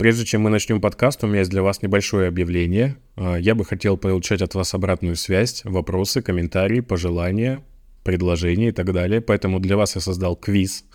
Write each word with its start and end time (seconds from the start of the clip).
Прежде 0.00 0.24
чем 0.24 0.40
мы 0.40 0.48
начнем 0.48 0.80
подкаст, 0.80 1.22
у 1.22 1.26
меня 1.26 1.40
есть 1.40 1.50
для 1.50 1.62
вас 1.62 1.82
небольшое 1.82 2.28
объявление. 2.28 2.96
А, 3.16 3.36
я 3.36 3.54
бы 3.54 3.66
хотел 3.66 3.98
получать 3.98 4.40
от 4.40 4.54
вас 4.54 4.72
обратную 4.72 5.14
связь, 5.14 5.60
вопросы, 5.64 6.22
комментарии, 6.22 6.80
пожелания, 6.80 7.62
предложения 8.02 8.68
и 8.68 8.72
так 8.72 8.94
далее. 8.94 9.20
Поэтому 9.20 9.60
для 9.60 9.76
вас 9.76 9.96
я 9.96 10.00
создал 10.00 10.36
квиз 10.36 10.86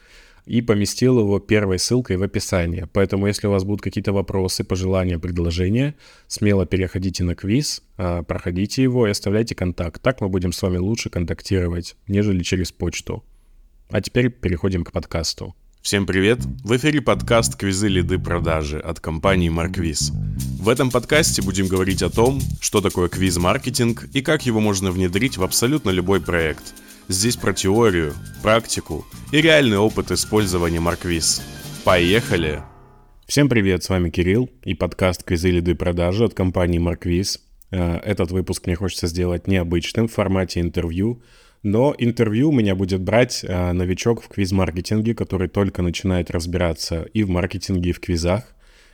и 0.48 0.64
поместил 0.64 1.20
его 1.20 1.38
первой 1.38 1.78
ссылкой 1.78 2.18
в 2.18 2.24
описании. 2.24 2.88
Поэтому 2.94 3.28
если 3.28 3.46
у 3.46 3.52
вас 3.52 3.64
будут 3.64 3.84
какие-то 3.84 4.12
вопросы, 4.12 4.64
пожелания, 4.64 5.20
предложения, 5.20 5.94
смело 6.26 6.66
переходите 6.66 7.24
на 7.24 7.36
квиз, 7.36 7.84
а, 7.98 8.24
проходите 8.24 8.82
его 8.82 9.06
и 9.06 9.12
оставляйте 9.12 9.54
контакт. 9.54 10.02
Так 10.02 10.20
мы 10.20 10.30
будем 10.30 10.52
с 10.52 10.60
вами 10.64 10.78
лучше 10.78 11.12
контактировать, 11.12 11.96
нежели 12.08 12.42
через 12.42 12.72
почту. 12.72 13.24
А 13.92 14.02
теперь 14.02 14.32
переходим 14.32 14.84
к 14.84 14.92
подкасту. 14.92 15.54
Всем 15.86 16.08
привет! 16.08 16.40
В 16.64 16.76
эфире 16.78 17.00
подкаст 17.00 17.56
«Квизы 17.56 17.88
лиды 17.88 18.18
продажи» 18.18 18.80
от 18.80 19.00
компании 19.00 19.50
Марквиз. 19.50 20.14
В 20.60 20.68
этом 20.68 20.90
подкасте 20.90 21.44
будем 21.44 21.68
говорить 21.68 22.02
о 22.02 22.10
том, 22.10 22.42
что 22.60 22.82
такое 22.82 23.08
квиз-маркетинг 23.08 24.06
и 24.12 24.24
как 24.24 24.48
его 24.48 24.60
можно 24.60 24.90
внедрить 24.90 25.38
в 25.38 25.44
абсолютно 25.44 25.92
любой 25.92 26.22
проект. 26.22 26.74
Здесь 27.08 27.36
про 27.36 27.54
теорию, 27.54 28.16
практику 28.42 29.06
и 29.32 29.40
реальный 29.40 29.78
опыт 29.78 30.10
использования 30.10 30.80
Марквиз. 30.80 31.44
Поехали! 31.84 32.64
Всем 33.28 33.48
привет, 33.48 33.84
с 33.84 33.90
вами 33.90 34.10
Кирилл 34.10 34.50
и 34.64 34.74
подкаст 34.74 35.22
«Квизы 35.22 35.52
лиды 35.52 35.76
продажи» 35.76 36.26
от 36.26 36.34
компании 36.34 36.80
Марквиз. 36.80 37.42
Э, 37.70 37.98
этот 37.98 38.32
выпуск 38.32 38.66
мне 38.66 38.76
хочется 38.76 39.06
сделать 39.06 39.46
необычным 39.46 40.08
в 40.08 40.14
формате 40.14 40.62
интервью– 40.62 41.22
но 41.66 41.96
интервью 41.98 42.50
у 42.50 42.52
меня 42.52 42.76
будет 42.76 43.02
брать 43.02 43.44
а, 43.44 43.74
новичок 43.74 44.22
в 44.22 44.28
квиз-маркетинге, 44.28 45.16
который 45.16 45.48
только 45.48 45.82
начинает 45.82 46.30
разбираться 46.30 47.08
и 47.12 47.24
в 47.24 47.30
маркетинге, 47.30 47.90
и 47.90 47.94
в 47.94 48.00
квизах. 48.00 48.44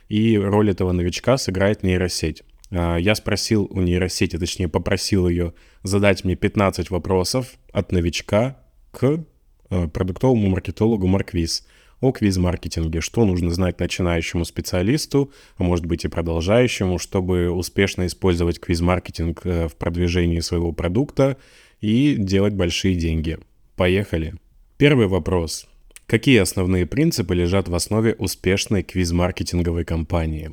И 0.08 0.38
роль 0.38 0.70
этого 0.70 0.92
новичка 0.92 1.36
сыграет 1.36 1.82
нейросеть. 1.82 2.42
А, 2.70 2.96
я 2.96 3.14
спросил 3.14 3.68
у 3.70 3.82
нейросети, 3.82 4.38
точнее 4.38 4.68
попросил 4.68 5.28
ее 5.28 5.52
задать 5.82 6.24
мне 6.24 6.34
15 6.34 6.88
вопросов 6.88 7.58
от 7.72 7.92
новичка 7.92 8.56
к 8.90 9.22
а, 9.68 9.88
продуктовому 9.88 10.48
маркетологу 10.48 11.06
Марквиз 11.06 11.66
о 12.00 12.10
квиз-маркетинге, 12.10 13.02
что 13.02 13.26
нужно 13.26 13.50
знать 13.50 13.80
начинающему 13.80 14.46
специалисту, 14.46 15.30
а 15.58 15.62
может 15.62 15.84
быть 15.84 16.06
и 16.06 16.08
продолжающему, 16.08 16.98
чтобы 16.98 17.50
успешно 17.50 18.06
использовать 18.06 18.58
квиз-маркетинг 18.58 19.42
э, 19.44 19.68
в 19.68 19.76
продвижении 19.76 20.40
своего 20.40 20.72
продукта 20.72 21.36
и 21.82 22.14
делать 22.16 22.54
большие 22.54 22.94
деньги. 22.94 23.38
Поехали. 23.76 24.34
Первый 24.78 25.08
вопрос. 25.08 25.66
Какие 26.06 26.38
основные 26.38 26.86
принципы 26.86 27.34
лежат 27.34 27.68
в 27.68 27.74
основе 27.74 28.14
успешной 28.14 28.82
квиз-маркетинговой 28.82 29.84
кампании? 29.84 30.52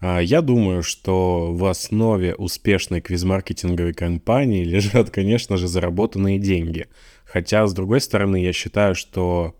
А, 0.00 0.20
я 0.20 0.40
думаю, 0.40 0.82
что 0.82 1.52
в 1.52 1.64
основе 1.64 2.34
успешной 2.34 3.00
квиз-маркетинговой 3.00 3.92
кампании 3.92 4.64
лежат, 4.74 5.10
конечно 5.10 5.56
же, 5.56 5.68
заработанные 5.68 6.38
деньги. 6.38 6.86
Хотя, 7.24 7.66
с 7.66 7.74
другой 7.74 8.00
стороны, 8.00 8.42
я 8.42 8.52
считаю, 8.52 8.94
что 8.94 9.56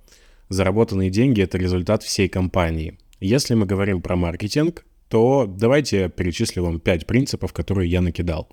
заработанные 0.48 1.11
деньги— 1.11 1.41
это 1.42 1.59
результат 1.59 2.03
всей 2.03 2.28
кампании. 2.28 2.98
Если 3.20 3.55
мы 3.55 3.66
говорим 3.66 4.03
про 4.03 4.16
маркетинг, 4.16 4.84
то 5.09 5.47
давайте 5.47 6.00
я 6.00 6.09
перечислю 6.09 6.64
вам 6.64 6.81
5 6.81 7.06
принципов, 7.06 7.53
которые 7.53 7.91
я 7.91 8.00
накидал. 8.00 8.48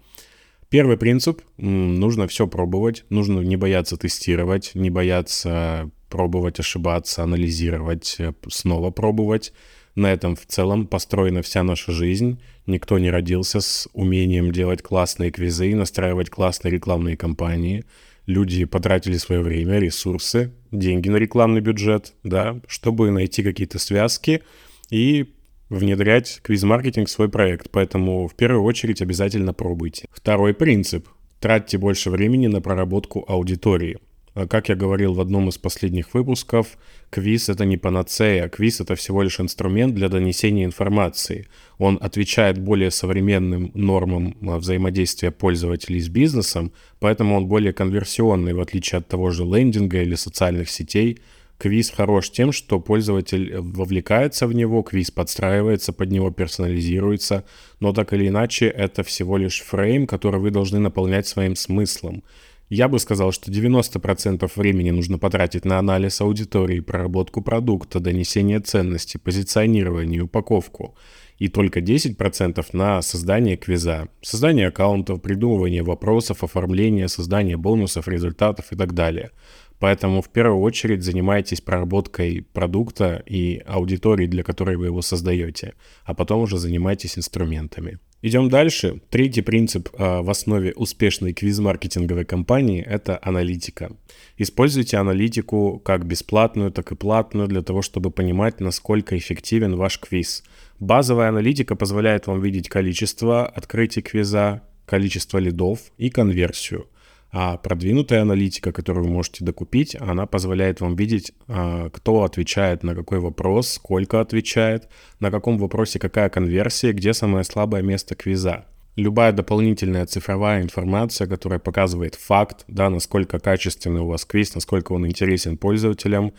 Первый 0.70 0.98
принцип– 0.98 1.42
нужно 1.58 2.28
все 2.28 2.48
пробовать, 2.48 3.04
нужно 3.10 3.40
не 3.40 3.58
бояться 3.58 3.98
тестировать, 3.98 4.72
не 4.76 4.92
бояться 4.92 5.90
пробовать, 6.10 6.60
ошибаться, 6.60 7.24
анализировать, 7.24 8.16
э, 8.20 8.34
снова 8.48 8.92
пробовать. 8.92 9.52
На 9.96 10.14
этом 10.14 10.36
в 10.36 10.46
целом 10.46 10.86
построена 10.86 11.42
вся 11.42 11.64
наша 11.64 11.92
жизнь. 11.92 12.40
Никто 12.68 13.00
не 13.00 13.10
родился 13.10 13.62
с 13.62 13.90
умением 13.94 14.52
делать 14.52 14.84
классные 14.84 15.32
квизы, 15.32 15.76
настраивать 15.76 16.30
классные 16.30 16.72
рекламные 16.72 17.18
кампании. 17.18 17.84
Люди 18.28 18.66
потратили 18.66 19.18
свое 19.18 19.42
время, 19.42 19.80
ресурсы, 19.80 20.54
деньги 20.72 21.10
на 21.10 21.18
рекламный 21.18 21.62
бюджет, 21.62 22.14
да, 22.24 22.62
чтобы 22.68 23.10
найти 23.10 23.42
какие-то 23.42 23.80
связки 23.80 24.44
и 24.92 25.34
внедрять 25.70 26.40
квиз-маркетинг 26.44 27.08
в 27.08 27.12
свой 27.12 27.30
проект, 27.30 27.70
поэтому 27.70 28.28
в 28.28 28.36
первую 28.36 28.64
очередь 28.64 29.02
обязательно 29.02 29.54
пробуйте. 29.54 30.08
Второй 30.12 30.54
принцип. 30.54 31.08
Тратьте 31.40 31.78
больше 31.78 32.10
времени 32.10 32.48
на 32.48 32.62
проработку 32.62 33.24
аудитории. 33.28 33.98
А 34.34 34.48
как 34.48 34.70
я 34.70 34.76
говорил 34.76 35.14
в 35.14 35.22
одном 35.22 35.50
из 35.50 35.58
последних 35.58 36.14
выпусков, 36.14 36.78
квиз 37.10 37.50
это 37.50 37.66
не 37.66 37.78
панацея, 37.78 38.48
квиз 38.48 38.80
это 38.80 38.96
всего 38.96 39.24
лишь 39.24 39.40
инструмент 39.40 39.96
для 39.96 40.08
донесения 40.08 40.66
информации. 40.66 41.48
Он 41.78 41.98
отвечает 42.02 42.58
более 42.58 42.92
современным 42.92 43.72
нормам 43.74 44.38
а, 44.42 44.58
взаимодействия 44.58 45.32
пользователей 45.32 46.00
с 46.00 46.10
бизнесом, 46.10 46.72
поэтому 47.00 47.36
он 47.36 47.48
более 47.48 47.74
конверсионный, 47.74 48.54
в 48.54 48.60
отличие 48.60 49.00
от 49.00 49.08
того 49.08 49.32
же 49.32 49.44
лендинга 49.44 50.02
или 50.02 50.16
социальных 50.16 50.70
сетей, 50.70 51.20
Квиз 51.60 51.90
хорош 51.90 52.32
тем, 52.32 52.54
что 52.54 52.80
пользователь 52.80 53.58
вовлекается 53.58 54.48
в 54.48 54.54
него, 54.54 54.82
квиз 54.82 55.12
подстраивается 55.12 55.92
под 55.92 56.10
него, 56.10 56.32
персонализируется, 56.32 57.44
но 57.82 57.92
так 57.92 58.14
или 58.14 58.30
иначе 58.30 58.68
это 58.68 59.04
всего 59.04 59.36
лишь 59.36 59.60
фрейм, 59.60 60.08
который 60.08 60.40
вы 60.40 60.52
должны 60.52 60.80
наполнять 60.80 61.28
своим 61.28 61.58
смыслом. 61.58 62.24
Я 62.70 62.88
бы 62.88 62.98
сказал, 62.98 63.34
что 63.34 63.52
90% 63.52 64.50
времени 64.56 64.92
нужно 64.92 65.18
потратить 65.18 65.66
на 65.66 65.80
анализ 65.80 66.22
аудитории, 66.22 66.80
проработку 66.80 67.42
продукта, 67.42 68.00
донесение 68.00 68.62
ценности, 68.62 69.18
позиционирование, 69.18 70.22
упаковку. 70.22 70.96
И 71.40 71.48
только 71.48 71.80
10% 71.80 72.66
на 72.74 73.02
создание 73.02 73.58
квиза, 73.58 74.08
создание 74.22 74.68
аккаунтов, 74.68 75.22
придумывание 75.22 75.84
вопросов, 75.84 76.44
оформление, 76.44 77.08
создание 77.08 77.58
бонусов, 77.58 78.08
результатов 78.08 78.72
и 78.72 78.76
так 78.76 78.94
далее. 78.94 79.32
Поэтому 79.80 80.22
в 80.22 80.30
первую 80.30 80.60
очередь 80.62 81.04
занимайтесь 81.04 81.62
проработкой 81.62 82.46
продукта 82.54 83.24
и 83.26 83.62
аудитории, 83.66 84.28
для 84.28 84.44
которой 84.44 84.76
вы 84.76 84.88
его 84.88 85.02
создаете, 85.02 85.74
а 86.04 86.14
потом 86.14 86.42
уже 86.42 86.58
занимайтесь 86.58 87.18
инструментами. 87.18 88.00
Идем 88.22 88.50
дальше. 88.50 89.02
Третий 89.10 89.42
принцип 89.42 89.88
э, 89.94 90.22
в 90.22 90.30
основе 90.30 90.74
успешной 90.74 91.32
квиз-маркетинговой 91.32 92.26
кампании– 92.26 92.84
это 92.86 93.18
аналитика. 93.22 93.92
Используйте 94.38 94.98
аналитику 94.98 95.80
как 95.80 96.06
бесплатную, 96.06 96.72
так 96.72 96.92
и 96.92 96.96
платную 96.96 97.48
для 97.48 97.62
того, 97.62 97.82
чтобы 97.82 98.12
понимать, 98.12 98.60
насколько 98.60 99.18
эффективен 99.18 99.78
ваш 99.78 100.00
квиз. 100.00 100.44
Базовая 100.82 101.30
аналитика 101.30 101.78
позволяет 101.78 102.28
вам 102.28 102.42
видеть 102.42 102.68
количество 102.68 103.48
открытий 103.48 104.02
квиза, 104.02 104.64
количество 104.86 105.38
лидов 105.38 105.80
и 105.98 106.10
конверсию– 106.10 106.88
а 107.32 107.58
продвинутая 107.58 108.24
аналитика, 108.24 108.72
которую 108.72 109.06
вы 109.06 109.12
можете 109.12 109.46
докупить, 109.46 109.96
она 110.00 110.26
позволяет 110.26 110.82
вам 110.82 110.96
видеть, 110.96 111.32
а, 111.48 111.90
кто 111.90 112.24
отвечает 112.24 112.84
на 112.84 112.96
какой 112.96 113.20
вопрос, 113.20 113.74
сколько 113.74 114.20
отвечает, 114.20 114.90
на 115.20 115.30
каком 115.30 115.58
вопросе 115.58 116.00
какая 116.00 116.30
конверсия, 116.30 116.92
где 116.92 117.14
самое 117.14 117.44
слабое 117.44 117.82
место 117.82 118.16
квиза. 118.16 118.66
Любая 118.96 119.32
дополнительная 119.32 120.06
цифровая 120.08 120.62
информация, 120.62 121.28
которая 121.28 121.60
показывает 121.60 122.16
факт, 122.16 122.66
да, 122.68 122.90
насколько 122.90 123.40
качественный 123.40 124.02
у 124.02 124.08
вас 124.08 124.26
квиз, 124.26 124.56
насколько 124.56 124.92
он 124.94 125.08
интересен 125.08 125.58
пользователям, 125.58 126.34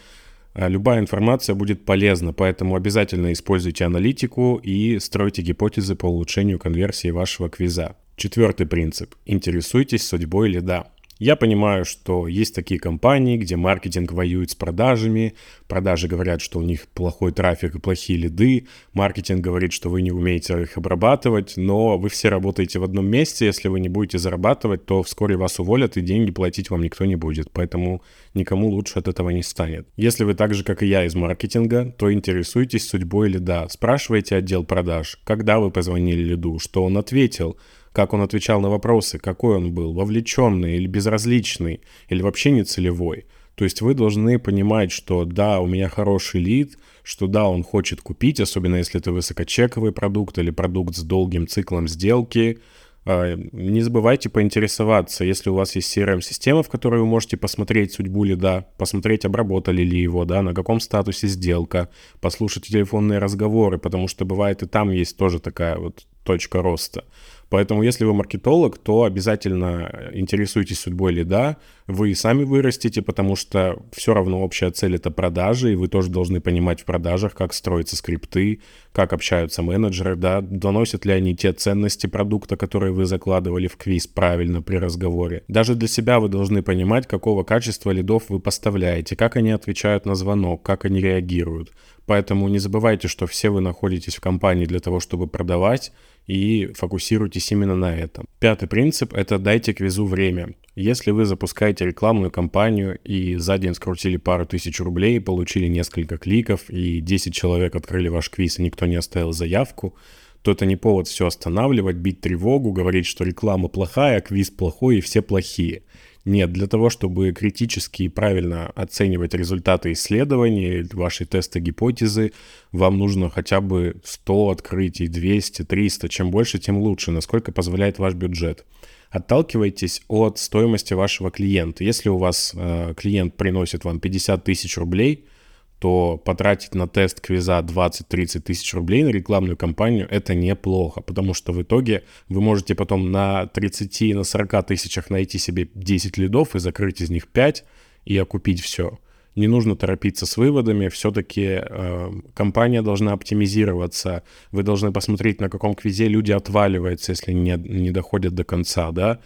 любая 0.54 1.00
информация 1.00 1.54
будет 1.54 1.84
полезна, 1.84 2.32
поэтому 2.32 2.74
обязательно 2.74 3.32
используйте 3.32 3.84
аналитику 3.84 4.60
и 4.62 4.98
стройте 4.98 5.42
гипотезы 5.42 5.94
по 5.94 6.06
улучшению 6.06 6.58
конверсии 6.58 7.10
вашего 7.10 7.48
квиза. 7.48 7.96
Четвертый 8.16 8.66
принцип. 8.66 9.14
Интересуйтесь 9.24 10.06
судьбой 10.06 10.50
лида. 10.50 10.88
Я 11.20 11.36
понимаю, 11.36 11.84
что 11.84 12.26
есть 12.26 12.54
такие 12.54 12.80
компании, 12.80 13.36
где 13.36 13.54
маркетинг 13.54 14.10
воюет 14.12 14.52
с 14.52 14.54
продажами, 14.54 15.34
продажи 15.68 16.08
говорят, 16.08 16.40
что 16.40 16.58
у 16.58 16.62
них 16.62 16.88
плохой 16.88 17.30
трафик 17.30 17.74
и 17.74 17.78
плохие 17.78 18.18
лиды, 18.18 18.66
маркетинг 18.94 19.42
говорит, 19.42 19.74
что 19.74 19.90
вы 19.90 20.00
не 20.00 20.12
умеете 20.12 20.62
их 20.62 20.78
обрабатывать, 20.78 21.58
но 21.58 21.98
вы 21.98 22.08
все 22.08 22.30
работаете 22.30 22.78
в 22.78 22.84
одном 22.84 23.06
месте, 23.06 23.44
если 23.44 23.68
вы 23.68 23.80
не 23.80 23.90
будете 23.90 24.16
зарабатывать, 24.16 24.86
то 24.86 25.02
вскоре 25.02 25.36
вас 25.36 25.60
уволят 25.60 25.98
и 25.98 26.00
деньги 26.00 26.30
платить 26.30 26.70
вам 26.70 26.82
никто 26.82 27.04
не 27.04 27.16
будет, 27.16 27.50
поэтому 27.50 28.02
никому 28.32 28.70
лучше 28.70 28.98
от 28.98 29.06
этого 29.06 29.28
не 29.28 29.42
станет. 29.42 29.86
Если 29.96 30.24
вы 30.24 30.32
так 30.32 30.54
же, 30.54 30.64
как 30.64 30.82
и 30.82 30.86
я 30.86 31.04
из 31.04 31.14
маркетинга, 31.14 31.94
то 31.98 32.10
интересуйтесь 32.10 32.88
судьбой 32.88 33.28
лида, 33.28 33.66
спрашивайте 33.68 34.36
отдел 34.36 34.64
продаж, 34.64 35.20
когда 35.24 35.58
вы 35.58 35.70
позвонили 35.70 36.22
лиду, 36.22 36.58
что 36.58 36.82
он 36.82 36.96
ответил, 36.96 37.58
как 37.92 38.12
он 38.12 38.22
отвечал 38.22 38.60
на 38.60 38.68
вопросы, 38.68 39.18
какой 39.18 39.56
он 39.56 39.72
был, 39.72 39.92
вовлеченный 39.92 40.76
или 40.76 40.86
безразличный, 40.86 41.80
или 42.08 42.22
вообще 42.22 42.50
не 42.50 42.64
целевой. 42.64 43.26
То 43.54 43.64
есть 43.64 43.82
вы 43.82 43.94
должны 43.94 44.38
понимать, 44.38 44.90
что 44.92 45.24
да, 45.24 45.60
у 45.60 45.66
меня 45.66 45.88
хороший 45.88 46.40
лид, 46.40 46.78
что 47.02 47.26
да, 47.26 47.48
он 47.48 47.62
хочет 47.62 48.00
купить, 48.00 48.40
особенно 48.40 48.76
если 48.76 49.00
это 49.00 49.12
высокочековый 49.12 49.92
продукт 49.92 50.38
или 50.38 50.50
продукт 50.50 50.96
с 50.96 51.02
долгим 51.02 51.46
циклом 51.46 51.88
сделки, 51.88 52.58
А, 53.06 53.34
не 53.34 53.80
забывайте 53.80 54.28
поинтересоваться, 54.28 55.24
если 55.24 55.50
у 55.50 55.54
вас 55.54 55.74
есть 55.74 55.96
CRM-система, 55.96 56.62
в 56.62 56.68
которой 56.68 57.00
вы 57.00 57.06
можете 57.06 57.36
посмотреть 57.36 57.92
судьбу 57.94 58.24
лида, 58.24 58.66
посмотреть, 58.76 59.24
обработали 59.24 59.82
ли 59.82 59.98
его, 59.98 60.24
да, 60.26 60.42
на 60.42 60.52
каком 60.54 60.80
статусе 60.80 61.26
сделка, 61.26 61.88
послушать 62.20 62.66
телефонные 62.66 63.18
разговоры, 63.18 63.78
потому 63.78 64.06
что 64.06 64.24
бывает 64.26 64.62
и 64.62 64.66
там 64.66 64.90
есть 64.90 65.16
тоже 65.16 65.40
такая 65.40 65.78
вот 65.78 66.06
точка 66.24 66.60
роста. 66.62 67.04
Поэтому, 67.50 67.82
если 67.82 68.04
вы 68.04 68.14
маркетолог, 68.14 68.78
то 68.78 69.02
обязательно 69.02 70.10
интересуйтесь 70.12 70.78
судьбой 70.78 71.12
лида. 71.12 71.56
Вы 71.88 72.14
сами 72.14 72.44
вырастите, 72.44 73.02
потому 73.02 73.34
что 73.34 73.82
все 73.92 74.14
равно 74.14 74.40
общая 74.42 74.70
цель— 74.70 74.94
это 74.96 75.10
продажи, 75.10 75.72
и 75.72 75.74
вы 75.74 75.88
тоже 75.88 76.10
должны 76.10 76.40
понимать 76.40 76.80
в 76.80 76.84
продажах, 76.84 77.34
как 77.34 77.52
строятся 77.52 77.96
скрипты, 77.96 78.60
как 78.92 79.12
общаются 79.12 79.62
менеджеры, 79.62 80.14
да, 80.14 80.40
доносят 80.40 81.04
ли 81.04 81.12
они 81.12 81.34
те 81.34 81.52
ценности 81.52 82.06
продукта, 82.06 82.56
которые 82.56 82.92
вы 82.92 83.04
закладывали 83.04 83.66
в 83.66 83.76
квиз 83.76 84.06
правильно 84.06 84.62
при 84.62 84.76
разговоре. 84.76 85.42
Даже 85.48 85.74
для 85.74 85.88
себя 85.88 86.20
вы 86.20 86.28
должны 86.28 86.62
понимать, 86.62 87.08
какого 87.08 87.42
качества 87.42 87.90
лидов 87.90 88.24
вы 88.28 88.38
поставляете, 88.38 89.16
как 89.16 89.34
они 89.34 89.50
отвечают 89.50 90.06
на 90.06 90.14
звонок, 90.14 90.62
как 90.62 90.84
они 90.84 91.00
реагируют. 91.00 91.72
Поэтому 92.06 92.48
не 92.48 92.58
забывайте, 92.58 93.08
что 93.08 93.26
все 93.26 93.50
вы 93.50 93.60
находитесь 93.60 94.14
в 94.16 94.20
компании 94.20 94.66
для 94.66 94.80
того, 94.80 95.00
чтобы 95.00 95.26
продавать, 95.26 95.92
и 96.26 96.70
фокусируйтесь 96.74 97.50
именно 97.52 97.74
на 97.74 97.94
этом. 97.94 98.26
Пятый 98.38 98.68
принцип– 98.68 99.12
это 99.14 99.38
дайте 99.38 99.72
квизу 99.72 100.06
время. 100.06 100.54
Если 100.76 101.10
вы 101.10 101.24
запускаете 101.24 101.86
рекламную 101.86 102.30
кампанию 102.30 102.98
и 103.04 103.36
за 103.36 103.58
день 103.58 103.74
скрутили 103.74 104.16
пару 104.16 104.46
тысяч 104.46 104.80
рублей, 104.80 105.20
получили 105.20 105.66
несколько 105.66 106.16
кликов 106.16 106.70
и 106.70 107.00
10 107.00 107.34
человек 107.34 107.74
открыли 107.74 108.08
ваш 108.08 108.30
квиз 108.30 108.58
и 108.58 108.62
никто 108.62 108.86
не 108.86 108.96
оставил 108.96 109.32
заявку, 109.32 109.94
то 110.42 110.52
это 110.52 110.64
не 110.64 110.76
повод 110.76 111.06
все 111.08 111.26
останавливать, 111.26 111.96
бить 111.96 112.20
тревогу, 112.20 112.72
говорить, 112.72 113.06
что 113.06 113.24
реклама 113.24 113.68
плохая, 113.68 114.20
квиз 114.20 114.50
плохой 114.50 114.98
и 114.98 115.00
все 115.00 115.22
плохие. 115.22 115.82
Нет, 116.24 116.52
для 116.52 116.66
того, 116.66 116.90
чтобы 116.90 117.32
критически 117.32 118.04
и 118.04 118.08
правильно 118.08 118.66
оценивать 118.74 119.32
результаты 119.32 119.92
исследований, 119.92 120.86
ваши 120.92 121.24
тесты, 121.24 121.60
гипотезы, 121.60 122.32
вам 122.72 122.98
нужно 122.98 123.30
хотя 123.30 123.60
бы 123.60 123.96
100 124.04 124.50
открытий, 124.50 125.08
200, 125.08 125.64
300. 125.64 126.08
Чем 126.10 126.30
больше, 126.30 126.58
тем 126.58 126.78
лучше, 126.78 127.10
насколько 127.10 127.52
позволяет 127.52 127.98
ваш 127.98 128.14
бюджет. 128.14 128.66
Отталкивайтесь 129.10 130.02
от 130.08 130.38
стоимости 130.38 130.92
вашего 130.92 131.30
клиента. 131.30 131.84
Если 131.84 132.10
у 132.10 132.18
вас 132.18 132.52
э, 132.54 132.94
клиент 132.96 133.36
приносит 133.36 133.84
вам 133.84 133.98
50 133.98 134.44
тысяч 134.44 134.76
рублей– 134.76 135.24
то 135.80 136.18
потратить 136.18 136.74
на 136.74 136.86
тест 136.86 137.20
квиза 137.20 137.58
20-30 137.60 138.40
тысяч 138.40 138.74
рублей 138.74 139.02
на 139.02 139.08
рекламную 139.08 139.56
кампанию– 139.56 140.06
это 140.10 140.34
неплохо, 140.34 141.00
потому 141.00 141.32
что 141.32 141.52
в 141.52 141.62
итоге 141.62 142.04
вы 142.28 142.42
можете 142.42 142.74
потом 142.74 143.10
на 143.10 143.46
30 143.46 144.14
на 144.14 144.24
40 144.24 144.66
тысячах 144.66 145.08
найти 145.08 145.38
себе 145.38 145.68
10 145.74 146.18
лидов 146.18 146.54
и 146.54 146.58
закрыть 146.58 147.00
из 147.00 147.08
них 147.08 147.28
5 147.28 147.64
и 148.04 148.18
окупить 148.18 148.60
все. 148.60 148.98
Не 149.36 149.46
нужно 149.46 149.74
торопиться 149.74 150.26
с 150.26 150.36
выводами, 150.36 150.88
все-таки 150.88 151.62
э, 151.62 152.10
компания 152.34 152.82
должна 152.82 153.12
оптимизироваться, 153.12 154.22
вы 154.52 154.62
должны 154.62 154.92
посмотреть, 154.92 155.40
на 155.40 155.48
каком 155.48 155.74
квизе 155.74 156.08
люди 156.08 156.32
отваливаются, 156.32 157.12
если 157.12 157.32
не, 157.32 157.56
не 157.56 157.90
доходят 157.90 158.34
до 158.34 158.44
конца, 158.44 158.90
да, 158.92 159.20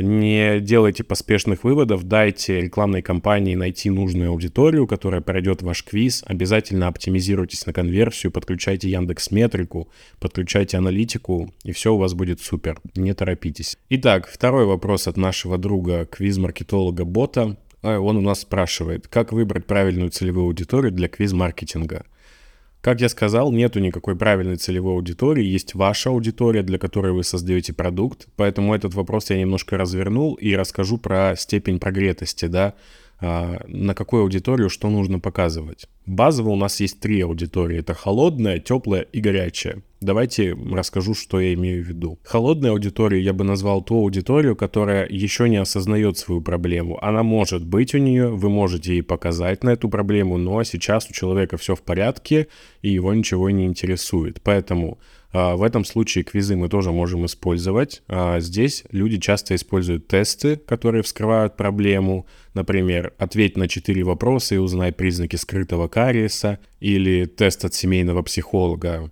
не 0.00 0.60
делайте 0.60 1.02
поспешных 1.02 1.64
выводов, 1.64 2.04
дайте 2.04 2.60
рекламной 2.60 3.00
кампании 3.00 3.54
найти 3.54 3.88
нужную 3.88 4.30
аудиторию, 4.30 4.86
которая 4.86 5.20
пройдет 5.20 5.62
ваш 5.62 5.82
квиз, 5.82 6.22
обязательно 6.26 6.88
оптимизируйтесь 6.88 7.64
на 7.64 7.72
конверсию, 7.72 8.32
подключайте 8.32 8.90
Яндекс 8.90 9.30
Метрику, 9.30 9.88
подключайте 10.20 10.76
аналитику, 10.76 11.52
и 11.64 11.72
все 11.72 11.94
у 11.94 11.98
вас 11.98 12.14
будет 12.14 12.40
супер, 12.40 12.80
не 12.94 13.14
торопитесь. 13.14 13.78
Итак, 13.88 14.28
второй 14.28 14.66
вопрос 14.66 15.08
от 15.08 15.16
нашего 15.16 15.56
друга 15.56 16.04
квиз-маркетолога 16.04 17.04
Бота. 17.04 17.56
А, 17.82 17.98
он 17.98 18.16
у 18.16 18.20
нас 18.20 18.40
спрашивает, 18.40 19.08
как 19.08 19.32
выбрать 19.32 19.66
правильную 19.66 20.10
целевую 20.10 20.46
аудиторию 20.46 20.92
для 20.92 21.08
квиз-маркетинга? 21.08 22.04
Как 22.82 23.00
я 23.00 23.08
сказал, 23.08 23.52
нету 23.52 23.78
никакой 23.78 24.16
правильной 24.16 24.56
целевой 24.56 24.94
аудитории, 24.94 25.44
есть 25.44 25.76
ваша 25.76 26.10
аудитория, 26.10 26.64
для 26.64 26.78
которой 26.78 27.12
вы 27.12 27.22
создаете 27.22 27.72
продукт, 27.72 28.26
поэтому 28.34 28.74
этот 28.74 28.92
вопрос 28.94 29.30
я 29.30 29.38
немножко 29.38 29.78
развернул 29.78 30.34
и 30.34 30.52
расскажу 30.56 30.98
про 30.98 31.36
степень 31.36 31.78
прогретости, 31.78 32.46
да, 32.46 32.74
на 33.22 33.94
какую 33.94 34.22
аудиторию 34.22 34.68
что 34.68 34.90
нужно 34.90 35.20
показывать. 35.20 35.86
Базово 36.06 36.50
у 36.50 36.56
нас 36.56 36.80
есть 36.80 36.98
три 37.00 37.20
аудитории. 37.20 37.78
Это 37.78 37.94
холодная, 37.94 38.58
теплая 38.58 39.02
и 39.02 39.20
горячая. 39.20 39.82
Давайте 40.00 40.56
расскажу, 40.72 41.14
что 41.14 41.38
я 41.38 41.54
имею 41.54 41.84
в 41.84 41.86
виду. 41.86 42.18
Холодной 42.24 42.70
аудиторией 42.70 43.22
я 43.22 43.32
бы 43.32 43.44
назвал 43.44 43.82
ту 43.82 43.98
аудиторию, 43.98 44.56
которая 44.56 45.06
еще 45.08 45.48
не 45.48 45.58
осознает 45.58 46.18
свою 46.18 46.40
проблему. 46.40 46.98
Она 47.00 47.22
может 47.22 47.64
быть 47.64 47.94
у 47.94 47.98
нее, 47.98 48.28
вы 48.28 48.50
можете 48.50 48.94
ей 48.94 49.02
показать 49.02 49.62
на 49.62 49.70
эту 49.70 49.88
проблему, 49.88 50.38
но 50.38 50.64
сейчас 50.64 51.08
у 51.08 51.12
человека 51.12 51.56
все 51.56 51.76
в 51.76 51.82
порядке, 51.82 52.48
и 52.82 52.90
его 52.90 53.14
ничего 53.14 53.48
не 53.50 53.64
интересует. 53.64 54.40
Поэтому 54.42 54.98
а, 54.98 55.02
в 55.32 55.62
этом 55.62 55.84
случае 55.84 56.24
квизы 56.24 56.56
мы 56.56 56.68
тоже 56.68 56.92
можем 56.92 57.24
использовать. 57.24 58.02
А, 58.06 58.38
здесь 58.40 58.84
люди 58.90 59.18
часто 59.18 59.54
используют 59.54 60.06
тесты, 60.06 60.56
которые 60.56 61.02
вскрывают 61.02 61.56
проблему. 61.56 62.26
Например, 62.52 63.14
ответь 63.18 63.56
на 63.56 63.66
4 63.66 64.04
вопроса 64.04 64.54
и 64.54 64.58
узнай 64.58 64.92
признаки 64.92 65.36
скрытого 65.36 65.88
кариеса. 65.88 66.58
Или 66.80 67.24
тест 67.24 67.64
от 67.64 67.72
семейного 67.72 68.22
психолога. 68.22 69.10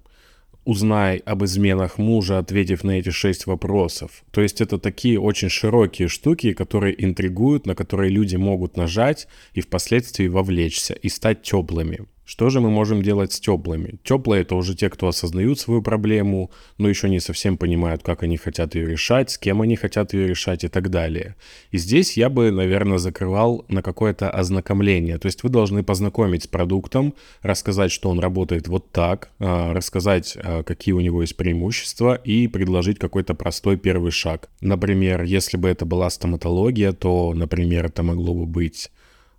Узнай 0.66 1.16
об 1.24 1.42
изменах 1.44 1.96
мужа, 1.96 2.38
ответив 2.38 2.84
на 2.84 2.98
эти 2.98 3.08
шесть 3.08 3.46
вопросов. 3.46 4.22
То 4.30 4.42
есть 4.42 4.60
это 4.60 4.78
такие 4.78 5.18
очень 5.18 5.48
широкие 5.48 6.08
штуки, 6.08 6.52
которые 6.52 7.02
интригуют, 7.02 7.66
на 7.66 7.74
которые 7.74 8.10
люди 8.10 8.36
могут 8.36 8.76
нажать 8.76 9.26
и 9.54 9.62
впоследствии 9.62 10.28
вовлечься 10.28 10.92
и 10.92 11.08
стать 11.08 11.42
теплыми. 11.42 12.00
Что 12.30 12.48
же 12.48 12.60
мы 12.60 12.70
можем 12.70 13.02
делать 13.02 13.32
с 13.32 13.40
теплыми? 13.40 13.98
Теплые 14.04 14.42
это 14.42 14.54
уже 14.54 14.76
те, 14.76 14.88
кто 14.88 15.08
осознают 15.08 15.58
свою 15.58 15.82
проблему, 15.82 16.52
но 16.78 16.88
еще 16.88 17.08
не 17.08 17.18
совсем 17.18 17.56
понимают, 17.56 18.04
как 18.04 18.22
они 18.22 18.36
хотят 18.36 18.76
ее 18.76 18.86
решать, 18.86 19.30
с 19.30 19.36
кем 19.36 19.62
они 19.62 19.74
хотят 19.74 20.12
ее 20.12 20.28
решать 20.28 20.62
и 20.62 20.68
так 20.68 20.90
далее. 20.90 21.34
И 21.72 21.78
здесь 21.78 22.16
я 22.16 22.30
бы, 22.30 22.52
наверное, 22.52 22.98
закрывал 22.98 23.64
на 23.66 23.82
какое-то 23.82 24.30
ознакомление. 24.30 25.18
То 25.18 25.26
есть 25.26 25.42
вы 25.42 25.48
должны 25.48 25.82
познакомить 25.82 26.44
с 26.44 26.46
продуктом, 26.46 27.14
рассказать, 27.42 27.90
что 27.90 28.08
он 28.10 28.20
работает 28.20 28.68
вот 28.68 28.92
так, 28.92 29.32
а, 29.40 29.74
рассказать, 29.74 30.38
а, 30.40 30.62
какие 30.62 30.92
у 30.92 31.00
него 31.00 31.22
есть 31.22 31.36
преимущества 31.36 32.14
и 32.14 32.46
предложить 32.46 33.00
какой-то 33.00 33.34
простой 33.34 33.76
первый 33.76 34.12
шаг. 34.12 34.50
Например, 34.60 35.24
если 35.24 35.56
бы 35.56 35.68
это 35.68 35.84
была 35.84 36.08
стоматология, 36.08 36.92
то, 36.92 37.34
например, 37.34 37.86
это 37.86 38.04
могло 38.04 38.34
бы 38.34 38.46
быть 38.46 38.88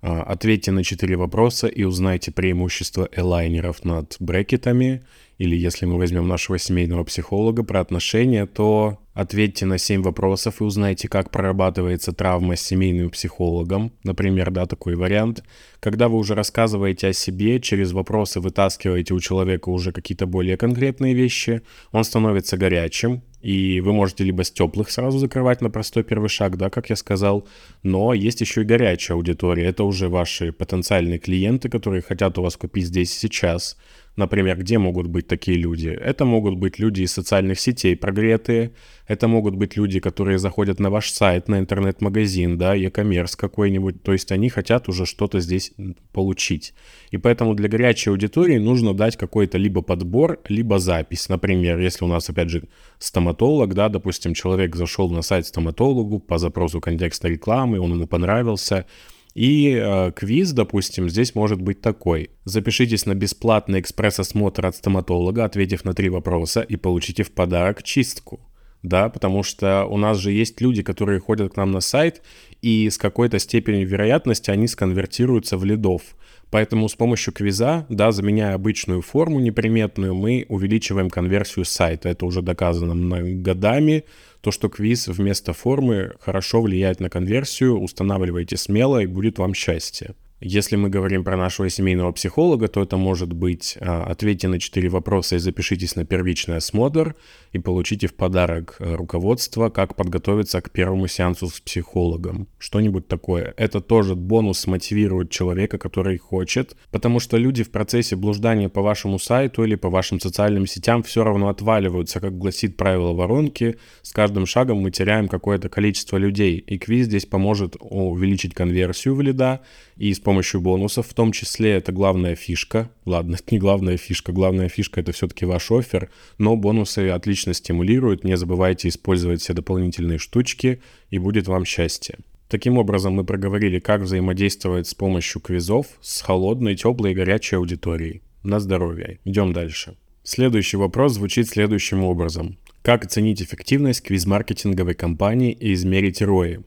ответьте 0.01 0.71
на 0.71 0.83
четыре 0.83 1.15
вопроса 1.15 1.67
и 1.67 1.83
узнайте 1.83 2.31
преимущества 2.31 3.07
элайнеров 3.11 3.83
над 3.83 4.15
брекетами. 4.19 5.03
Или 5.37 5.55
если 5.55 5.87
мы 5.87 5.97
возьмем 5.97 6.27
нашего 6.27 6.59
семейного 6.59 7.03
психолога 7.03 7.63
про 7.63 7.79
отношения, 7.79 8.45
то 8.45 8.99
ответьте 9.13 9.65
на 9.65 9.79
семь 9.79 10.03
вопросов 10.03 10.61
и 10.61 10.63
узнайте, 10.63 11.07
как 11.07 11.31
прорабатывается 11.31 12.13
травма 12.13 12.55
с 12.55 12.61
семейным 12.61 13.09
психологом. 13.09 13.91
Например, 14.03 14.51
да, 14.51 14.67
такой 14.67 14.95
вариант. 14.95 15.43
Когда 15.79 16.09
вы 16.09 16.17
уже 16.17 16.35
рассказываете 16.35 17.07
о 17.07 17.13
себе, 17.13 17.59
через 17.59 17.91
вопросы 17.91 18.39
вытаскиваете 18.39 19.15
у 19.15 19.19
человека 19.19 19.69
уже 19.69 19.91
какие-то 19.91 20.27
более 20.27 20.57
конкретные 20.57 21.15
вещи, 21.15 21.61
он 21.91 22.03
становится 22.03 22.55
горячим, 22.55 23.23
и 23.41 23.81
вы 23.81 23.93
можете 23.93 24.23
либо 24.23 24.43
с 24.43 24.51
теплых 24.51 24.91
сразу 24.91 25.17
закрывать 25.19 25.61
на 25.61 25.69
простой 25.69 26.03
первый 26.03 26.29
шаг, 26.29 26.57
да, 26.57 26.69
как 26.69 26.89
я 26.89 26.95
сказал, 26.95 27.47
но 27.83 28.13
есть 28.13 28.41
еще 28.41 28.61
и 28.61 28.65
горячая 28.65 29.17
аудитория. 29.17 29.65
Это 29.65 29.83
уже 29.83 30.09
ваши 30.09 30.51
потенциальные 30.51 31.19
клиенты, 31.19 31.69
которые 31.69 32.01
хотят 32.01 32.37
у 32.37 32.43
вас 32.43 32.55
купить 32.57 32.85
здесь 32.85 33.15
и 33.15 33.19
сейчас. 33.19 33.77
Например, 34.17 34.57
где 34.57 34.77
могут 34.77 35.07
быть 35.07 35.27
такие 35.27 35.57
люди? 35.57 35.87
Это 35.87 36.25
могут 36.25 36.55
быть 36.57 36.79
люди 36.79 37.03
из 37.03 37.13
социальных 37.13 37.59
сетей 37.59 37.95
прогретые, 37.95 38.71
это 39.07 39.27
могут 39.27 39.55
быть 39.55 39.77
люди, 39.77 39.99
которые 39.99 40.37
заходят 40.37 40.79
на 40.79 40.89
ваш 40.89 41.11
сайт, 41.11 41.47
на 41.47 41.59
интернет-магазин, 41.59 42.57
да, 42.57 42.75
e-commerce 42.75 43.37
какой-нибудь, 43.37 44.03
то 44.03 44.11
есть 44.11 44.31
они 44.31 44.49
хотят 44.49 44.89
уже 44.89 45.05
что-то 45.05 45.39
здесь 45.39 45.71
получить. 46.11 46.73
И 47.11 47.17
поэтому 47.17 47.55
для 47.55 47.69
горячей 47.69 48.09
аудитории 48.09 48.57
нужно 48.57 48.93
дать 48.93 49.15
какой-то 49.15 49.57
либо 49.57 49.81
подбор, 49.81 50.39
либо 50.49 50.79
запись. 50.79 51.29
Например, 51.29 51.79
если 51.79 52.03
у 52.03 52.07
нас, 52.07 52.29
опять 52.29 52.49
же, 52.49 52.63
стоматолог, 52.99 53.73
да, 53.73 53.87
допустим, 53.87 54.33
человек 54.33 54.75
зашел 54.75 55.09
на 55.09 55.21
сайт 55.21 55.45
стоматологу 55.45 56.19
по 56.19 56.37
запросу 56.37 56.81
контекста 56.81 57.29
рекламы, 57.29 57.79
он 57.79 57.93
ему 57.93 58.07
понравился, 58.07 58.85
и 59.33 59.73
э, 59.73 60.11
квиз, 60.11 60.51
допустим, 60.51 61.09
здесь 61.09 61.35
может 61.35 61.61
быть 61.61 61.81
такой. 61.81 62.31
Запишитесь 62.43 63.05
на 63.05 63.15
бесплатный 63.15 63.79
экспресс-осмотр 63.79 64.65
от 64.65 64.75
стоматолога, 64.75 65.45
ответив 65.45 65.85
на 65.85 65.93
три 65.93 66.09
вопроса, 66.09 66.61
и 66.61 66.75
получите 66.75 67.23
в 67.23 67.31
подарок 67.31 67.83
чистку. 67.83 68.39
Да, 68.83 69.09
потому 69.09 69.43
что 69.43 69.85
у 69.85 69.97
нас 69.97 70.17
же 70.17 70.31
есть 70.31 70.59
люди, 70.59 70.81
которые 70.81 71.19
ходят 71.19 71.53
к 71.53 71.57
нам 71.57 71.71
на 71.71 71.81
сайт, 71.81 72.23
и 72.61 72.89
с 72.89 72.97
какой-то 72.97 73.37
степенью 73.39 73.87
вероятности 73.87 74.49
они 74.49 74.67
сконвертируются 74.67 75.57
в 75.57 75.63
лидов. 75.63 76.01
Поэтому 76.51 76.89
с 76.89 76.95
помощью 76.95 77.33
квиза, 77.33 77.85
да, 77.87 78.11
заменяя 78.11 78.55
обычную 78.55 79.01
форму 79.01 79.39
неприметную, 79.39 80.13
мы 80.13 80.45
увеличиваем 80.49 81.09
конверсию 81.09 81.63
сайта. 81.63 82.09
Это 82.09 82.25
уже 82.25 82.41
доказано 82.41 83.21
годами. 83.41 84.03
То, 84.41 84.51
что 84.51 84.67
квиз 84.67 85.07
вместо 85.07 85.53
формы 85.53 86.11
хорошо 86.19 86.61
влияет 86.61 86.99
на 86.99 87.09
конверсию, 87.09 87.79
устанавливайте 87.79 88.57
смело, 88.57 89.01
и 89.01 89.05
будет 89.05 89.39
вам 89.39 89.53
счастье. 89.53 90.13
Если 90.43 90.75
мы 90.75 90.89
говорим 90.89 91.23
про 91.23 91.37
нашего 91.37 91.69
семейного 91.69 92.11
психолога, 92.11 92.67
то 92.67 92.81
это 92.81 92.97
может 92.97 93.31
быть 93.31 93.77
а, 93.79 94.03
ответьте 94.05 94.47
на 94.47 94.59
четыре 94.59 94.89
вопроса 94.89 95.35
и 95.35 95.39
запишитесь 95.39 95.95
на 95.95 96.03
первичный 96.03 96.57
осмотр 96.57 97.15
и 97.51 97.59
получите 97.59 98.07
в 98.07 98.15
подарок 98.15 98.77
э, 98.79 98.95
руководство, 98.95 99.69
как 99.69 99.95
подготовиться 99.95 100.59
к 100.61 100.71
первому 100.71 101.05
сеансу 101.05 101.47
с 101.47 101.59
психологом. 101.59 102.47
Что-нибудь 102.57 103.07
такое. 103.07 103.53
Это 103.55 103.81
тоже 103.81 104.15
бонус 104.15 104.65
мотивирует 104.65 105.29
человека, 105.29 105.77
который 105.77 106.17
хочет, 106.17 106.75
потому 106.89 107.19
что 107.19 107.37
люди 107.37 107.63
в 107.63 107.69
процессе 107.69 108.15
блуждания 108.15 108.67
по 108.67 108.81
вашему 108.81 109.19
сайту 109.19 109.63
или 109.63 109.75
по 109.75 109.91
вашим 109.91 110.19
социальным 110.19 110.65
сетям 110.65 111.03
все 111.03 111.23
равно 111.23 111.49
отваливаются, 111.49 112.19
как 112.19 112.35
гласит 112.39 112.77
правило 112.77 113.13
воронки. 113.13 113.77
С 114.01 114.11
каждым 114.11 114.47
шагом 114.47 114.79
мы 114.79 114.89
теряем 114.89 115.27
какое-то 115.27 115.69
количество 115.69 116.17
людей, 116.17 116.57
и 116.57 116.79
квиз 116.79 117.05
здесь 117.05 117.27
поможет 117.27 117.75
увеличить 117.79 118.55
конверсию 118.55 119.13
в 119.13 119.21
лида 119.21 119.61
и 119.97 120.11
с 120.11 120.19
помощью 120.31 120.61
бонусов, 120.61 121.07
в 121.09 121.13
том 121.13 121.33
числе 121.33 121.71
это 121.71 121.91
главная 121.91 122.35
фишка. 122.35 122.89
Ладно, 123.03 123.35
это 123.39 123.43
не 123.51 123.59
главная 123.59 123.97
фишка, 123.97 124.31
главная 124.31 124.69
фишка 124.69 125.01
это 125.01 125.11
все-таки 125.11 125.43
ваш 125.43 125.69
офер, 125.71 126.09
но 126.37 126.55
бонусы 126.55 127.09
отлично 127.09 127.53
стимулируют, 127.53 128.23
не 128.23 128.37
забывайте 128.37 128.87
использовать 128.87 129.41
все 129.41 129.53
дополнительные 129.53 130.19
штучки, 130.19 130.81
и 131.09 131.17
будет 131.17 131.49
вам 131.49 131.65
счастье. 131.65 132.17
Таким 132.47 132.77
образом, 132.77 133.13
мы 133.13 133.25
проговорили, 133.25 133.79
как 133.79 134.01
взаимодействовать 134.01 134.87
с 134.87 134.93
помощью 134.93 135.41
квизов 135.41 135.87
с 135.99 136.21
холодной, 136.21 136.75
теплой 136.75 137.11
и 137.11 137.15
горячей 137.15 137.57
аудиторией. 137.57 138.21
На 138.41 138.61
здоровье. 138.61 139.19
Идем 139.25 139.51
дальше. 139.51 139.97
Следующий 140.23 140.77
вопрос 140.77 141.13
звучит 141.13 141.49
следующим 141.49 142.05
образом. 142.05 142.57
Как 142.83 143.03
оценить 143.03 143.41
эффективность 143.41 144.01
квиз-маркетинговой 144.03 144.93
кампании 144.93 145.51
и 145.51 145.73
измерить 145.73 146.21
ROI? 146.21 146.63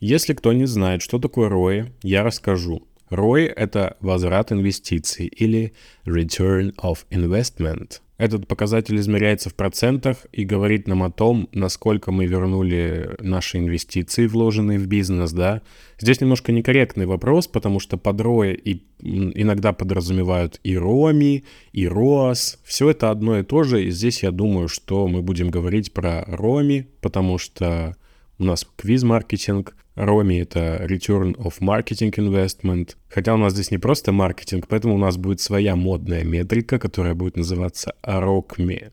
Если 0.00 0.32
кто 0.32 0.54
не 0.54 0.64
знает, 0.64 1.02
что 1.02 1.18
такое 1.18 1.50
ROI, 1.50 1.92
я 2.02 2.22
расскажу. 2.22 2.88
ROI— 3.10 3.52
это 3.56 3.98
возврат 4.00 4.50
инвестиций 4.50 5.26
или 5.26 5.74
Return 6.06 6.74
of 6.76 7.00
Investment. 7.10 8.00
Этот 8.16 8.48
показатель 8.48 8.96
измеряется 8.96 9.50
в 9.50 9.54
процентах 9.54 10.24
и 10.32 10.44
говорит 10.44 10.88
нам 10.88 11.02
о 11.02 11.10
том, 11.10 11.50
насколько 11.52 12.12
мы 12.12 12.24
вернули 12.24 13.10
наши 13.20 13.58
инвестиции, 13.58 14.26
вложенные 14.26 14.78
в 14.78 14.86
бизнес, 14.86 15.32
да. 15.32 15.60
Здесь 15.98 16.22
немножко 16.22 16.50
некорректный 16.50 17.04
вопрос, 17.04 17.46
потому 17.46 17.78
что 17.78 17.98
под 17.98 18.22
ROI 18.22 18.54
и 18.54 18.82
иногда 19.02 19.74
подразумевают 19.74 20.60
и 20.64 20.76
ROMI, 20.76 21.44
и 21.72 21.84
ROAS. 21.84 22.56
Все 22.64 22.88
это 22.88 23.10
одно 23.10 23.38
и 23.38 23.42
то 23.42 23.64
же, 23.64 23.84
и 23.84 23.90
здесь 23.90 24.22
я 24.22 24.30
думаю, 24.30 24.68
что 24.68 25.06
мы 25.08 25.20
будем 25.20 25.50
говорить 25.50 25.92
про 25.92 26.22
ROMI, 26.22 26.86
потому 27.02 27.36
что 27.36 27.96
у 28.38 28.44
нас 28.44 28.66
квиз-маркетинг, 28.76 29.76
Роми— 30.00 30.38
это 30.40 30.86
Return 30.88 31.36
of 31.36 31.60
Marketing 31.60 32.10
Investment. 32.10 32.96
Хотя 33.10 33.34
у 33.34 33.36
нас 33.36 33.52
здесь 33.52 33.70
не 33.70 33.78
просто 33.78 34.12
маркетинг, 34.12 34.66
поэтому 34.66 34.94
у 34.94 34.98
нас 34.98 35.18
будет 35.18 35.40
своя 35.40 35.76
модная 35.76 36.24
метрика, 36.24 36.78
которая 36.78 37.14
будет 37.14 37.36
называться 37.36 37.94
ROCME, 38.02 38.92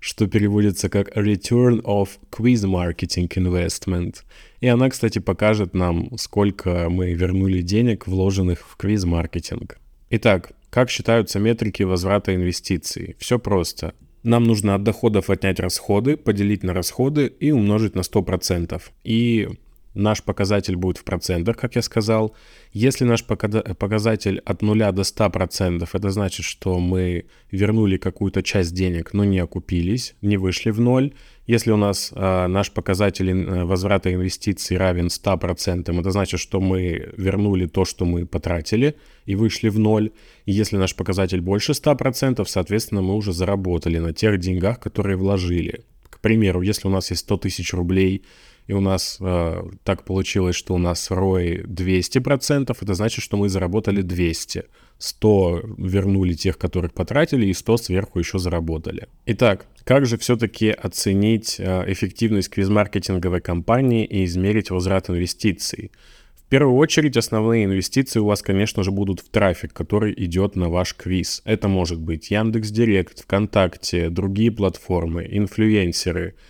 что 0.00 0.26
переводится 0.26 0.88
как 0.88 1.14
Return 1.14 1.82
of 1.82 2.08
Quiz 2.30 2.64
Marketing 2.64 3.28
Investment. 3.28 4.22
И 4.60 4.66
она, 4.66 4.88
кстати, 4.88 5.18
покажет 5.18 5.74
нам, 5.74 6.16
сколько 6.16 6.88
мы 6.88 7.12
вернули 7.12 7.60
денег, 7.60 8.06
вложенных 8.06 8.66
в 8.66 8.76
квиз-маркетинг. 8.76 9.78
Итак, 10.08 10.52
как 10.70 10.88
считаются 10.88 11.38
метрики 11.38 11.82
возврата 11.82 12.34
инвестиций? 12.34 13.14
Все 13.18 13.38
просто. 13.38 13.92
Нам 14.22 14.44
нужно 14.44 14.74
от 14.74 14.82
доходов 14.82 15.28
отнять 15.28 15.60
расходы, 15.60 16.16
поделить 16.16 16.62
на 16.62 16.72
расходы 16.72 17.26
и 17.26 17.52
умножить 17.52 17.94
на 17.94 18.00
100%. 18.00 18.82
И 19.04 19.48
наш 19.96 20.22
показатель 20.22 20.76
будет 20.76 20.98
в 20.98 21.04
процентах, 21.04 21.56
как 21.56 21.74
я 21.76 21.82
сказал. 21.82 22.34
Если 22.72 23.04
наш 23.04 23.24
показатель 23.24 24.38
от 24.44 24.62
0 24.62 24.78
до 24.92 25.02
100%, 25.02 25.88
это 25.92 26.10
значит, 26.10 26.44
что 26.44 26.78
мы 26.78 27.24
вернули 27.50 27.96
какую-то 27.96 28.42
часть 28.42 28.74
денег, 28.74 29.14
но 29.14 29.24
не 29.24 29.38
окупились, 29.38 30.14
не 30.22 30.36
вышли 30.36 30.70
в 30.70 30.80
ноль. 30.80 31.12
Если 31.46 31.70
у 31.70 31.76
нас 31.76 32.12
э, 32.14 32.46
наш 32.48 32.72
показатель 32.72 33.30
э, 33.30 33.64
возврата 33.64 34.12
инвестиций 34.12 34.76
равен 34.76 35.06
100%, 35.06 36.00
это 36.00 36.10
значит, 36.10 36.40
что 36.40 36.60
мы 36.60 37.12
вернули 37.16 37.66
то, 37.66 37.84
что 37.84 38.04
мы 38.04 38.26
потратили, 38.26 38.96
и 39.24 39.34
вышли 39.34 39.68
в 39.68 39.78
ноль. 39.78 40.10
Если 40.44 40.76
наш 40.76 40.94
показатель 40.94 41.40
больше 41.40 41.72
100%, 41.72 42.44
соответственно, 42.46 43.02
мы 43.02 43.14
уже 43.14 43.32
заработали 43.32 43.98
на 43.98 44.12
тех 44.12 44.38
деньгах, 44.38 44.80
которые 44.80 45.16
вложили. 45.16 45.84
К 46.10 46.20
примеру, 46.20 46.62
если 46.62 46.88
у 46.88 46.90
нас 46.90 47.10
есть 47.10 47.22
100 47.22 47.36
тысяч 47.36 47.72
рублей, 47.72 48.22
и 48.66 48.72
у 48.72 48.80
нас 48.80 49.18
э, 49.20 49.62
так 49.84 50.04
получилось, 50.04 50.56
что 50.56 50.74
у 50.74 50.78
нас 50.78 51.10
ROI 51.10 51.66
200%, 51.66 52.76
это 52.80 52.94
значит, 52.94 53.22
что 53.22 53.36
мы 53.36 53.48
заработали 53.48 54.02
200. 54.02 54.64
100 54.98 55.62
вернули 55.78 56.32
тех, 56.32 56.58
которых 56.58 56.92
потратили, 56.92 57.46
и 57.46 57.52
100 57.52 57.76
сверху 57.76 58.18
еще 58.18 58.38
заработали. 58.38 59.08
Итак, 59.26 59.66
как 59.84 60.06
же 60.06 60.18
все-таки 60.18 60.70
оценить 60.70 61.56
э, 61.58 61.92
эффективность 61.92 62.48
квиз-маркетинговой 62.50 63.40
кампании 63.40 64.04
и 64.04 64.24
измерить 64.24 64.70
возврат 64.70 65.10
инвестиций? 65.10 65.92
В 66.34 66.48
первую 66.48 66.76
очередь 66.76 67.16
основные 67.16 67.64
инвестиции 67.64 68.20
у 68.20 68.26
вас, 68.26 68.40
конечно 68.40 68.82
же, 68.82 68.90
будут 68.90 69.20
в 69.20 69.28
трафик, 69.28 69.72
который 69.72 70.14
идет 70.16 70.56
на 70.56 70.68
ваш 70.68 70.94
квиз. 70.94 71.42
Это 71.44 71.68
может 71.68 72.00
быть 72.00 72.30
Яндекс 72.30 72.70
Директ, 72.70 73.22
ВКонтакте, 73.22 74.10
другие 74.10 74.50
платформы, 74.50 75.28
инфлюенсеры– 75.30 76.34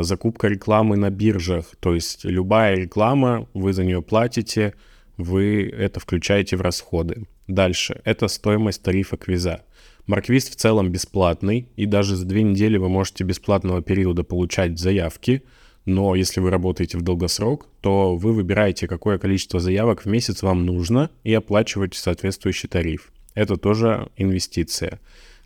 закупка 0.00 0.48
рекламы 0.48 0.96
на 0.96 1.10
биржах, 1.10 1.66
то 1.80 1.94
есть 1.94 2.24
любая 2.24 2.76
реклама, 2.76 3.48
вы 3.54 3.72
за 3.72 3.84
нее 3.84 4.02
платите, 4.02 4.74
вы 5.16 5.68
это 5.68 6.00
включаете 6.00 6.56
в 6.56 6.60
расходы. 6.60 7.26
Дальше, 7.48 8.00
это 8.04 8.28
стоимость 8.28 8.82
тарифа 8.82 9.16
квиза. 9.16 9.62
Марквиз 10.06 10.48
в 10.48 10.56
целом 10.56 10.90
бесплатный, 10.90 11.68
и 11.76 11.86
даже 11.86 12.16
за 12.16 12.24
две 12.24 12.42
недели 12.42 12.76
вы 12.76 12.88
можете 12.88 13.24
бесплатного 13.24 13.82
периода 13.82 14.24
получать 14.24 14.78
заявки, 14.78 15.42
но 15.84 16.14
если 16.14 16.40
вы 16.40 16.50
работаете 16.50 16.98
в 16.98 17.02
долгосрок, 17.02 17.66
то 17.80 18.16
вы 18.16 18.32
выбираете, 18.32 18.86
какое 18.86 19.18
количество 19.18 19.60
заявок 19.60 20.04
в 20.04 20.06
месяц 20.06 20.42
вам 20.42 20.64
нужно 20.64 21.10
и 21.24 21.34
оплачиваете 21.34 21.98
соответствующий 21.98 22.68
тариф. 22.68 23.12
Это 23.34 23.56
тоже 23.56 24.08
инвестиция. 24.16 25.00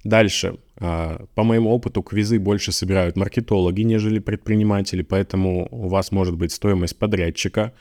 Дальше. 0.07 0.59
А, 0.77 1.27
по 1.35 1.43
моему 1.43 1.71
опыту, 1.71 2.01
квизы 2.03 2.39
больше 2.39 2.71
собирают 2.71 3.17
маркетологи, 3.17 3.83
нежели 3.83 4.21
предприниматели, 4.21 5.03
поэтому 5.03 5.67
у 5.71 5.89
вас 5.89 6.13
может 6.13 6.37
быть 6.37 6.53
стоимость 6.53 6.97
подрядчика, 6.97 7.73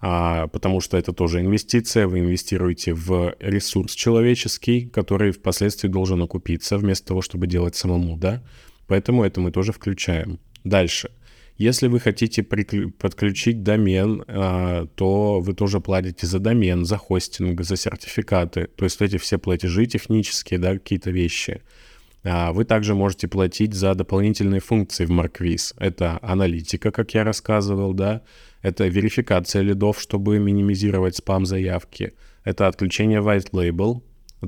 а, 0.00 0.48
потому 0.48 0.80
что 0.80 0.96
это 0.96 1.12
тоже 1.12 1.40
инвестиция. 1.40 2.08
Вы 2.08 2.18
инвестируете 2.18 2.94
в 2.94 3.36
ресурс 3.38 3.94
человеческий, 3.94 4.88
который 4.88 5.30
впоследствии 5.30 5.88
должен 5.88 6.20
окупиться, 6.20 6.78
вместо 6.78 7.06
того, 7.06 7.22
чтобы 7.22 7.46
делать 7.46 7.76
самому, 7.76 8.16
да? 8.16 8.42
Поэтому 8.88 9.22
это 9.22 9.40
мы 9.40 9.52
тоже 9.52 9.72
включаем. 9.72 10.40
Дальше. 10.64 11.10
Если 11.58 11.88
вы 11.88 11.98
хотите 11.98 12.44
подключить 12.44 13.64
домен, 13.64 14.22
а, 14.28 14.86
то 14.94 15.40
вы 15.40 15.54
тоже 15.54 15.80
платите 15.80 16.24
за 16.24 16.38
домен, 16.38 16.84
за 16.84 16.96
хостинг, 16.96 17.62
за 17.62 17.76
сертификаты. 17.76 18.68
То 18.76 18.84
есть 18.84 19.02
эти 19.02 19.18
все 19.18 19.38
платежи 19.38 19.86
технические, 19.86 20.60
да, 20.60 20.74
какие-то 20.74 21.10
вещи. 21.10 21.62
А, 22.22 22.52
вы 22.52 22.64
также 22.64 22.94
можете 22.94 23.26
платить 23.26 23.74
за 23.74 23.94
дополнительные 23.96 24.60
функции 24.60 25.04
в 25.04 25.10
Markviz. 25.10 25.74
Это 25.78 26.20
аналитика, 26.22 26.92
как 26.92 27.12
я 27.14 27.24
рассказывал, 27.24 27.92
да, 27.92 28.22
это 28.62 28.86
верификация 28.86 29.62
лидов, 29.62 30.00
чтобы 30.00 30.38
минимизировать 30.38 31.16
спам-заявки, 31.16 32.14
это 32.44 32.68
отключение 32.68 33.20
white 33.20 33.50
label, 33.50 34.02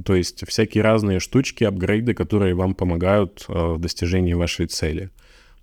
то 0.05 0.15
есть 0.15 0.47
всякие 0.47 0.85
разные 0.85 1.19
штучки, 1.19 1.65
апгрейды, 1.65 2.15
которые 2.15 2.55
вам 2.55 2.75
помогают 2.75 3.45
а, 3.49 3.75
в 3.75 3.81
достижении 3.81 4.35
вашей 4.35 4.67
цели. 4.67 5.11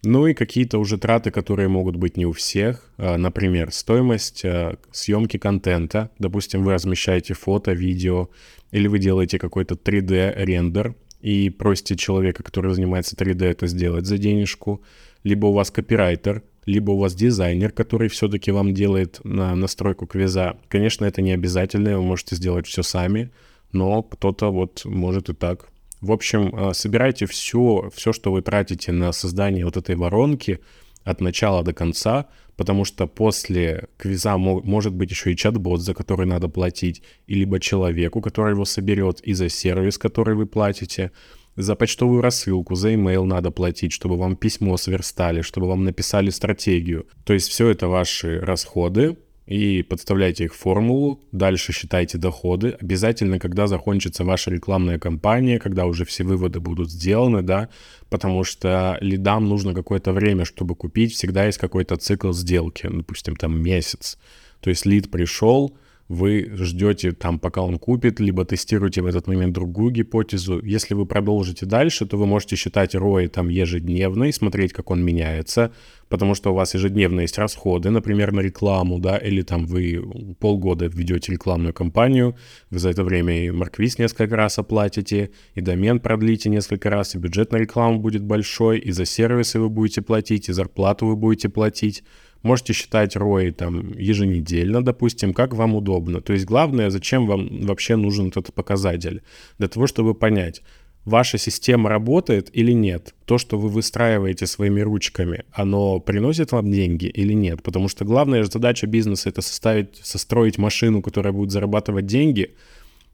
Ну 0.08 0.26
и 0.26 0.34
какие-то 0.34 0.80
уже 0.80 0.98
траты, 0.98 1.32
которые 1.32 1.68
могут 1.68 1.98
быть 1.98 2.16
не 2.16 2.26
у 2.26 2.32
всех. 2.32 2.94
А, 2.98 3.18
например, 3.18 3.74
стоимость 3.74 4.46
а, 4.46 4.78
съемки 4.90 5.36
контента. 5.36 6.12
Допустим, 6.18 6.64
вы 6.64 6.72
размещаете 6.72 7.34
фото, 7.34 7.74
видео, 7.74 8.30
или 8.72 8.88
вы 8.88 9.00
делаете 9.00 9.38
какой-то 9.38 9.76
3D-рендер 9.76 10.96
и 11.20 11.50
просите 11.50 11.98
человека, 11.98 12.42
который 12.42 12.74
занимается 12.74 13.18
3D, 13.18 13.48
это 13.48 13.68
сделать 13.68 14.06
за 14.06 14.18
денежку. 14.18 14.82
Либо 15.26 15.48
у 15.48 15.52
вас 15.52 15.72
копирайтер, 15.72 16.42
либо 16.66 16.92
у 16.92 17.00
вас 17.00 17.14
дизайнер, 17.14 17.74
который 17.74 18.08
все-таки 18.08 18.52
вам 18.52 18.74
делает 18.74 19.20
на 19.26 19.56
настройку 19.56 20.08
квиза. 20.08 20.56
Конечно, 20.70 21.04
это 21.04 21.22
не 21.22 21.34
обязательно, 21.34 21.98
вы 21.98 22.04
можете 22.04 22.38
сделать 22.38 22.66
все 22.66 22.82
сами, 22.82 23.30
но 23.74 24.04
кто-то 24.04 24.54
вот 24.54 24.86
может 24.86 25.28
и 25.28 25.34
так. 25.34 25.68
В 26.01 26.12
общем, 26.12 26.54
э, 26.56 26.74
собирайте 26.74 27.25
все, 27.25 27.89
все, 27.94 28.13
что 28.13 28.32
вы 28.32 28.42
тратите 28.42 28.92
на 28.92 29.12
создание 29.12 29.66
вот 29.66 29.77
этой 29.77 29.96
воронки, 29.96 30.60
от 31.08 31.22
начала 31.22 31.63
до 31.63 31.74
конца, 31.74 32.25
потому 32.58 32.84
что 32.84 33.08
после 33.08 33.88
квиза 33.98 34.38
может 34.38 34.94
быть 34.94 35.10
еще 35.10 35.32
и 35.32 35.38
чат-бот, 35.38 35.82
за 35.82 35.94
который 35.94 36.25
надо 36.25 36.50
платить, 36.50 37.01
и 37.27 37.36
либо 37.36 37.62
человеку, 37.62 38.20
который 38.20 38.51
его 38.51 38.66
соберет, 38.66 39.22
и 39.22 39.34
за 39.34 39.48
сервис, 39.48 39.98
который 39.98 40.36
вы 40.36 40.46
платите. 40.46 41.12
За 41.56 41.75
почтовую 41.75 42.22
рассылку, 42.22 42.75
за 42.75 42.94
email 42.94 43.24
надо 43.24 43.51
платить, 43.51 43.94
чтобы 43.94 44.18
вам 44.18 44.36
письмо 44.36 44.75
сверстали, 44.77 45.42
чтобы 45.42 45.68
вам 45.68 45.86
написали 45.86 46.30
стратегию. 46.30 47.08
То 47.24 47.34
есть 47.34 47.50
все 47.50 47.70
это 47.70 47.88
ваши 47.88 48.39
расходы, 48.42 49.18
и 49.48 49.82
подставляйте 49.82 50.44
их 50.44 50.54
в 50.54 50.58
формулу, 50.58 51.22
дальше 51.32 51.72
считайте 51.72 52.18
доходы. 52.18 52.77
Обязательно, 52.82 53.39
когда 53.39 53.68
закончится 53.68 54.25
ваша 54.25 54.51
рекламная 54.51 55.00
кампания, 55.00 55.58
когда 55.58 55.86
уже 55.86 56.04
все 56.04 56.25
выводы 56.25 56.60
будут 56.60 56.92
сделаны, 56.92 57.42
да, 57.42 57.70
потому 58.10 58.44
что 58.44 58.98
лидам 59.00 59.48
нужно 59.48 59.74
какое-то 59.74 60.12
время, 60.12 60.44
чтобы 60.44 60.75
купить, 60.75 61.13
всегда 61.13 61.46
есть 61.46 61.58
какой-то 61.58 61.96
цикл 61.96 62.34
сделки, 62.34 62.89
допустим, 62.92 63.38
там 63.38 63.62
месяц. 63.62 64.18
То 64.60 64.70
есть 64.70 64.86
лид 64.86 65.10
пришел, 65.10 65.77
вы 66.10 66.50
ждете 66.54 67.12
там, 67.12 67.40
пока 67.40 67.62
он 67.62 67.78
купит, 67.78 68.20
либо 68.20 68.46
тестируете 68.46 69.02
в 69.02 69.06
этот 69.06 69.28
момент 69.28 69.54
другую 69.54 69.92
гипотезу. 69.92 70.62
Если 70.64 70.94
вы 70.94 71.06
продолжите 71.06 71.66
дальше, 71.66 72.06
то 72.06 72.18
вы 72.18 72.26
можете 72.26 72.56
считать 72.56 72.96
ROI 72.96 73.28
там 73.28 73.50
ежедневно 73.50 74.26
и 74.26 74.32
смотреть, 74.32 74.72
как 74.72 74.90
он 74.90 75.04
меняется, 75.04 75.74
потому 76.08 76.36
что 76.36 76.52
у 76.52 76.54
вас 76.56 76.74
ежедневно 76.76 77.22
есть 77.22 77.38
расходы, 77.38 77.90
например, 77.90 78.32
на 78.32 78.40
рекламу, 78.40 79.00
да, 79.00 79.18
или 79.18 79.42
там 79.42 79.66
вы 79.66 80.02
полгода 80.40 80.86
ведете 80.86 81.34
рекламную 81.34 81.74
кампанию, 81.74 82.38
вы 82.70 82.80
за 82.80 82.90
это 82.90 83.04
время 83.04 83.46
и 83.46 83.52
марквиз 83.52 83.98
несколько 84.00 84.36
раз 84.38 84.60
оплатите, 84.60 85.32
и 85.56 85.62
домен 85.62 86.00
продлите 86.00 86.50
несколько 86.50 86.90
раз, 86.90 87.16
и 87.16 87.18
бюджет 87.18 87.52
на 87.52 87.58
рекламу 87.58 88.00
будет 88.00 88.24
большой, 88.24 88.80
и 88.80 88.92
за 88.92 89.06
сервисы 89.06 89.60
вы 89.60 89.70
будете 89.70 90.02
платить, 90.02 90.48
и 90.48 90.54
зарплату 90.54 91.06
вы 91.06 91.18
будете 91.18 91.50
платить. 91.50 92.04
Можете 92.44 92.74
считать 92.74 93.15
ROI 93.15 93.51
там 93.51 93.94
еженедельно, 93.98 94.84
допустим, 94.84 95.34
как 95.34 95.53
вам 95.53 95.75
удобно. 95.75 96.22
То 96.22 96.34
есть 96.34 96.46
главное, 96.46 96.89
зачем 96.89 97.27
вам 97.27 97.65
вообще 97.65 97.96
нужен 97.96 98.27
этот 98.27 98.53
показатель? 98.53 99.22
Для 99.58 99.67
того, 99.67 99.88
чтобы 99.88 100.13
понять, 100.13 100.62
ваша 101.08 101.38
система 101.38 101.89
работает 101.89 102.50
или 102.53 102.74
нет. 102.74 103.15
То, 103.25 103.38
что 103.38 103.58
вы 103.58 103.70
выстраиваете 103.70 104.46
своими 104.46 104.82
ручками, 104.82 105.46
оно 105.51 106.00
приносит 106.00 106.51
вам 106.51 106.70
деньги 106.72 107.06
или 107.06 107.34
нет. 107.34 107.63
Потому 107.63 107.88
что 107.88 108.06
главная 108.06 108.44
задача 108.44 108.88
бизнеса— 108.88 109.29
это 109.32 109.41
составить, 109.41 109.96
состроить 110.03 110.58
машину, 110.58 111.01
которая 111.01 111.34
будет 111.34 111.51
зарабатывать 111.51 112.06
деньги. 112.06 112.56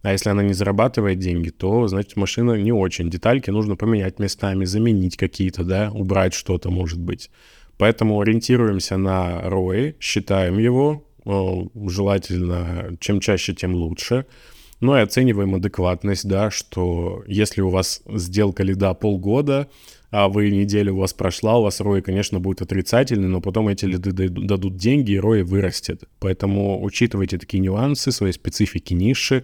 А 0.02 0.12
если 0.12 0.32
она 0.32 0.44
не 0.44 0.54
зарабатывает 0.54 1.20
деньги, 1.20 1.50
то, 1.50 1.88
значит, 1.88 2.18
машина 2.18 2.54
не 2.54 2.74
очень. 2.74 3.10
Детальки 3.10 3.52
нужно 3.52 3.76
поменять 3.78 4.20
местами, 4.20 4.66
заменить 4.66 5.16
какие-то, 5.16 5.64
да, 5.64 5.92
убрать 5.94 6.34
что-то, 6.34 6.70
может 6.72 7.00
быть. 7.00 7.30
Поэтому 7.84 8.22
ориентируемся 8.22 8.96
на 8.96 9.42
ROI, 9.44 9.96
считаем 10.00 10.58
его, 10.58 11.04
желательно 11.26 12.96
чем 13.02 13.20
чаще, 13.20 13.54
тем 13.54 13.76
лучше. 13.76 14.26
Ну 14.80 14.96
и 14.96 15.02
оцениваем 15.02 15.56
адекватность, 15.56 16.26
да, 16.26 16.50
что 16.50 17.26
если 17.28 17.60
у 17.60 17.68
вас 17.68 18.02
сделка 18.08 18.64
лида 18.64 18.94
полгода, 18.94 19.68
а 20.12 20.30
вы 20.30 20.50
неделю 20.50 20.94
у 20.94 21.00
вас 21.00 21.12
прошла, 21.12 21.58
у 21.58 21.64
вас 21.64 21.82
ROI, 21.82 22.02
конечно, 22.02 22.40
будет 22.40 22.62
отрицательный, 22.62 23.28
но 23.28 23.42
потом 23.42 23.68
эти 23.68 23.84
лиды 23.84 24.30
дадут 24.30 24.78
деньги, 24.78 25.12
и 25.12 25.20
ROI 25.20 25.44
вырастет. 25.44 26.06
Поэтому 26.20 26.82
учитывайте 26.82 27.38
такие 27.38 27.60
нюансы, 27.60 28.14
свои 28.14 28.32
специфики 28.32 28.94
ниши, 28.94 29.44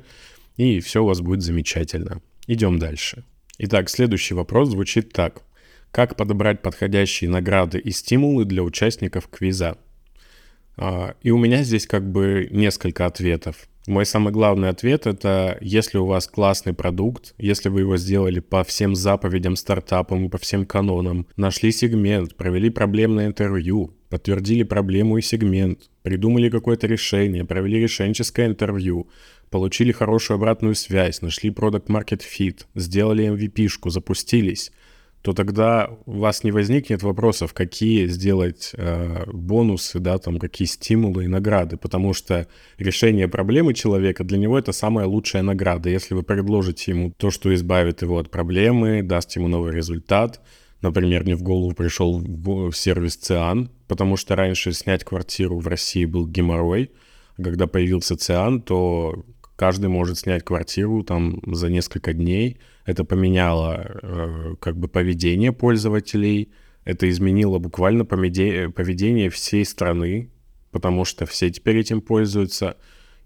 и 0.56 0.80
все 0.80 1.04
у 1.04 1.08
вас 1.08 1.20
будет 1.20 1.42
замечательно. 1.42 2.22
Идем 2.48 2.80
дальше. 2.80 3.26
Итак, 3.58 3.90
следующий 3.90 4.34
вопрос 4.34 4.70
звучит 4.70 5.12
так. 5.12 5.42
Как 5.92 6.16
подобрать 6.16 6.62
подходящие 6.62 7.30
награды 7.30 7.80
и 7.80 7.92
стимулы 7.92 8.46
для 8.46 8.64
участников 8.64 9.28
квиза? 9.28 9.78
А, 10.78 11.16
и 11.24 11.32
у 11.32 11.38
меня 11.38 11.64
здесь 11.64 11.88
как 11.88 12.10
бы 12.10 12.48
несколько 12.52 13.06
ответов. 13.08 13.68
Мой 13.88 14.06
самый 14.06 14.32
главный 14.32 14.70
ответ— 14.70 15.06
это 15.08 15.58
если 15.62 15.98
у 15.98 16.06
вас 16.06 16.28
классный 16.28 16.74
продукт, 16.74 17.34
если 17.40 17.70
вы 17.70 17.82
его 17.82 17.98
сделали 17.98 18.40
по 18.40 18.64
всем 18.64 18.94
заповедям 18.94 19.56
стартапам 19.56 20.26
и 20.26 20.30
по 20.30 20.38
всем 20.38 20.68
канонам, 20.68 21.26
нашли 21.38 21.72
сегмент, 21.72 22.36
провели 22.36 22.70
проблемное 22.70 23.26
интервью, 23.26 23.96
подтвердили 24.10 24.62
проблему 24.62 25.18
и 25.18 25.22
сегмент, 25.22 25.90
придумали 26.04 26.50
какое-то 26.50 26.86
решение, 26.86 27.46
провели 27.46 27.80
решенческое 27.80 28.46
интервью, 28.46 29.10
получили 29.50 29.92
хорошую 29.92 30.36
обратную 30.36 30.76
связь, 30.76 31.24
нашли 31.24 31.50
продукт 31.50 31.90
market 31.90 32.22
fit, 32.22 32.66
сделали 32.76 33.26
MVP-шку, 33.26 33.90
запустились— 33.90 34.72
то 35.22 35.34
тогда 35.34 35.90
у 36.06 36.20
вас 36.20 36.44
не 36.44 36.52
возникнет 36.52 37.04
вопросов, 37.04 37.54
какие 37.54 38.08
сделать 38.08 38.72
э, 38.74 39.26
бонусы, 39.32 40.00
да, 40.00 40.18
там, 40.18 40.40
какие 40.40 40.68
стимулы 40.68 41.26
и 41.26 41.28
награды, 41.28 41.76
потому 41.76 42.14
что 42.14 42.48
решение 42.78 43.28
проблемы 43.28 43.74
человека 43.74 44.24
для 44.24 44.38
него 44.38 44.58
это 44.58 44.72
самая 44.72 45.08
лучшая 45.08 45.42
награда. 45.44 45.90
Если 45.90 46.14
вы 46.14 46.24
предложите 46.24 46.92
ему 46.92 47.14
то, 47.18 47.32
что 47.32 47.54
избавит 47.54 48.02
его 48.02 48.18
от 48.18 48.32
проблемы, 48.32 49.04
даст 49.04 49.36
ему 49.36 49.50
новый 49.50 49.74
результат, 49.74 50.42
например, 50.82 51.24
мне 51.24 51.36
в 51.36 51.44
голову 51.44 51.74
пришел 51.74 52.24
сервис 52.72 53.18
Циан, 53.18 53.72
потому 53.88 54.16
что 54.16 54.38
раньше 54.38 54.72
снять 54.72 55.04
квартиру 55.04 55.60
в 55.60 55.68
России 55.68 56.06
был 56.06 56.28
геморрой, 56.28 56.92
а 57.38 57.44
когда 57.44 57.68
появился 57.68 58.16
Циан, 58.16 58.62
то 58.62 59.26
каждый 59.58 59.90
может 59.90 60.18
снять 60.18 60.46
квартиру 60.46 61.04
там 61.04 61.42
за 61.46 61.70
несколько 61.70 62.14
дней. 62.14 62.60
Это 62.90 63.04
поменяло 63.04 64.00
э, 64.02 64.56
как 64.60 64.76
бы 64.76 64.88
поведение 64.88 65.52
пользователей, 65.52 66.52
это 66.86 67.08
изменило 67.08 67.60
буквально 67.60 68.04
поведение 68.04 69.30
всей 69.30 69.64
страны, 69.64 70.32
потому 70.72 71.06
что 71.06 71.28
все 71.28 71.52
теперь 71.52 71.78
этим 71.78 72.02
пользуются. 72.02 72.78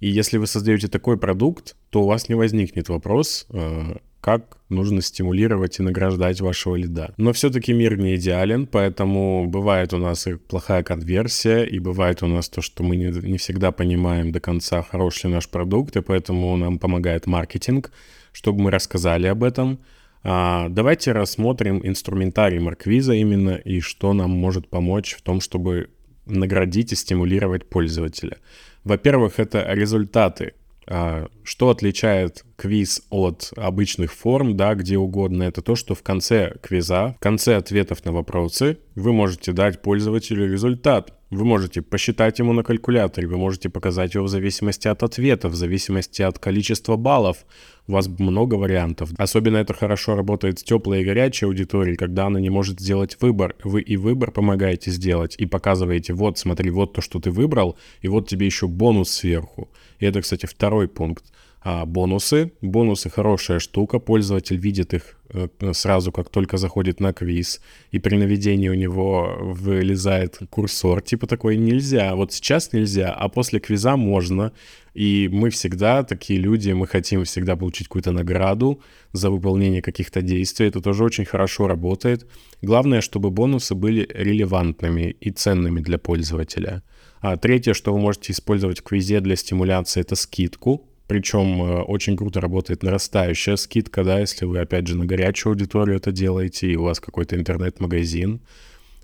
И 0.01 0.09
если 0.09 0.37
вы 0.37 0.47
создаете 0.47 0.89
такой 0.89 1.17
продукт, 1.17 1.77
то 1.91 2.01
у 2.03 2.07
вас 2.07 2.27
не 2.27 2.35
возникнет 2.35 2.89
вопрос, 2.89 3.47
э, 3.51 3.99
как 4.23 4.57
нужно 4.69 5.01
стимулировать 5.01 5.79
и 5.79 5.83
награждать 5.83 6.39
вашего 6.39 6.77
лида. 6.77 7.13
Но 7.17 7.33
все-таки 7.33 7.73
мир 7.73 7.97
не 7.97 8.15
идеален, 8.15 8.67
поэтому 8.67 9.45
бывает 9.47 9.93
у 9.93 9.97
нас 9.97 10.27
и 10.27 10.35
плохая 10.35 10.81
конверсия, 10.81 11.63
и 11.63 11.77
бывает 11.77 12.23
у 12.23 12.27
нас 12.27 12.47
то, 12.47 12.61
что 12.61 12.83
мы 12.83 12.95
не, 12.95 13.07
не 13.07 13.37
всегда 13.37 13.73
понимаем 13.73 14.31
до 14.31 14.39
конца, 14.39 14.81
хороший 14.81 15.29
наш 15.29 15.49
продукт, 15.49 15.97
и 15.97 16.01
поэтому 16.01 16.55
нам 16.55 16.79
помогает 16.79 17.27
маркетинг, 17.27 17.91
чтобы 18.31 18.61
мы 18.61 18.71
рассказали 18.71 19.27
об 19.27 19.43
этом. 19.43 19.81
А, 20.23 20.69
давайте 20.69 21.11
рассмотрим 21.11 21.81
инструментарий 21.83 22.59
Марквиза 22.59 23.15
именно 23.15 23.55
и 23.55 23.81
что 23.81 24.13
нам 24.13 24.31
может 24.31 24.69
помочь 24.69 25.15
в 25.15 25.21
том, 25.21 25.41
чтобы 25.41 25.89
наградить 26.25 26.93
и 26.93 26.95
стимулировать 26.95 27.67
пользователя. 27.67 28.37
Во-первых, 28.85 29.39
это 29.39 29.65
результаты 29.73 30.53
что 30.85 31.69
отличает 31.69 32.45
квиз 32.55 33.01
от 33.09 33.51
обычных 33.55 34.13
форм, 34.13 34.55
да, 34.55 34.75
где 34.75 34.97
угодно, 34.97 35.43
это 35.43 35.61
то, 35.61 35.75
что 35.75 35.95
в 35.95 36.03
конце 36.03 36.55
квиза, 36.61 37.15
в 37.17 37.23
конце 37.23 37.55
ответов 37.55 38.05
на 38.05 38.11
вопросы 38.11 38.77
вы 38.95 39.11
можете 39.11 39.51
дать 39.51 39.81
пользователю 39.81 40.51
результат. 40.51 41.13
Вы 41.29 41.45
можете 41.45 41.81
посчитать 41.81 42.37
ему 42.37 42.53
на 42.53 42.61
калькуляторе, 42.61 43.27
вы 43.27 43.37
можете 43.37 43.67
показать 43.67 44.13
его 44.13 44.25
в 44.25 44.29
зависимости 44.29 44.87
от 44.87 45.01
ответа, 45.01 45.49
в 45.49 45.55
зависимости 45.55 46.21
от 46.21 46.37
количества 46.37 46.95
баллов. 46.95 47.45
У 47.87 47.93
вас 47.93 48.07
много 48.07 48.53
вариантов. 48.53 49.09
Особенно 49.17 49.57
это 49.57 49.73
хорошо 49.73 50.15
работает 50.15 50.59
с 50.59 50.63
теплой 50.63 51.01
и 51.01 51.05
горячей 51.05 51.47
аудиторией, 51.47 51.97
когда 51.97 52.27
она 52.27 52.39
не 52.39 52.51
может 52.51 52.79
сделать 52.79 53.17
выбор. 53.19 53.55
Вы 53.63 53.81
и 53.81 53.97
выбор 53.97 54.29
помогаете 54.29 54.91
сделать, 54.91 55.35
и 55.39 55.47
показываете, 55.47 56.13
вот, 56.13 56.37
смотри, 56.37 56.69
вот 56.69 56.93
то, 56.93 57.01
что 57.01 57.19
ты 57.19 57.31
выбрал, 57.31 57.77
и 58.01 58.07
вот 58.07 58.29
тебе 58.29 58.45
еще 58.45 58.67
бонус 58.67 59.09
сверху. 59.09 59.71
И 60.03 60.05
это, 60.05 60.21
кстати, 60.21 60.45
второй 60.45 60.87
пункт. 60.87 61.23
А 61.61 61.85
бонусы. 61.85 62.51
Бонусы 62.61 63.09
хорошая 63.09 63.59
штука. 63.59 63.99
Пользователь 63.99 64.57
видит 64.57 64.93
их 64.93 65.17
э, 65.29 65.47
сразу, 65.71 66.11
как 66.11 66.29
только 66.29 66.57
заходит 66.57 66.99
на 66.99 67.13
квиз. 67.13 67.61
И 67.91 67.99
при 67.99 68.17
наведении 68.17 68.67
у 68.67 68.73
него 68.73 69.37
вылезает 69.39 70.39
курсор. 70.49 71.01
Типа 71.01 71.25
такой 71.25 71.55
нельзя. 71.55 72.15
Вот 72.15 72.33
сейчас 72.33 72.73
нельзя, 72.73 73.13
а 73.13 73.29
после 73.29 73.61
квиза 73.61 73.95
можно. 73.95 74.51
И 74.93 75.29
мы 75.31 75.49
всегда, 75.49 76.03
такие 76.03 76.37
люди, 76.37 76.73
мы 76.73 76.85
хотим 76.85 77.23
всегда 77.23 77.55
получить 77.55 77.87
какую-то 77.87 78.11
награду 78.11 78.81
за 79.13 79.29
выполнение 79.29 79.81
каких-то 79.81 80.21
действий. 80.21 80.67
Это 80.67 80.81
тоже 80.81 81.05
очень 81.05 81.23
хорошо 81.25 81.67
работает. 81.67 82.27
Главное, 82.61 82.99
чтобы 82.99 83.31
бонусы 83.31 83.73
были 83.73 84.05
релевантными 84.13 85.15
и 85.21 85.31
ценными 85.31 85.79
для 85.79 85.97
пользователя. 85.97 86.83
А 87.23 87.37
третье, 87.37 87.73
что 87.73 87.93
вы 87.93 87.99
можете 87.99 88.33
использовать 88.33 88.81
в 88.81 88.83
квизе 88.83 89.21
для 89.21 89.37
стимуляции, 89.37 90.01
это 90.01 90.13
скидку. 90.15 90.85
Причем 91.07 91.63
э, 91.63 91.81
очень 91.83 92.17
круто 92.17 92.41
работает 92.41 92.83
нарастающая 92.83 93.55
скидка, 93.55 94.03
да, 94.03 94.19
если 94.19 94.43
вы, 94.43 94.59
опять 94.59 94.87
же, 94.87 94.97
на 94.97 95.05
горячую 95.05 95.51
аудиторию 95.51 95.95
это 95.95 96.11
делаете, 96.11 96.67
и 96.67 96.75
у 96.75 96.83
вас 96.83 96.99
какой-то 96.99 97.37
интернет-магазин. 97.37 98.41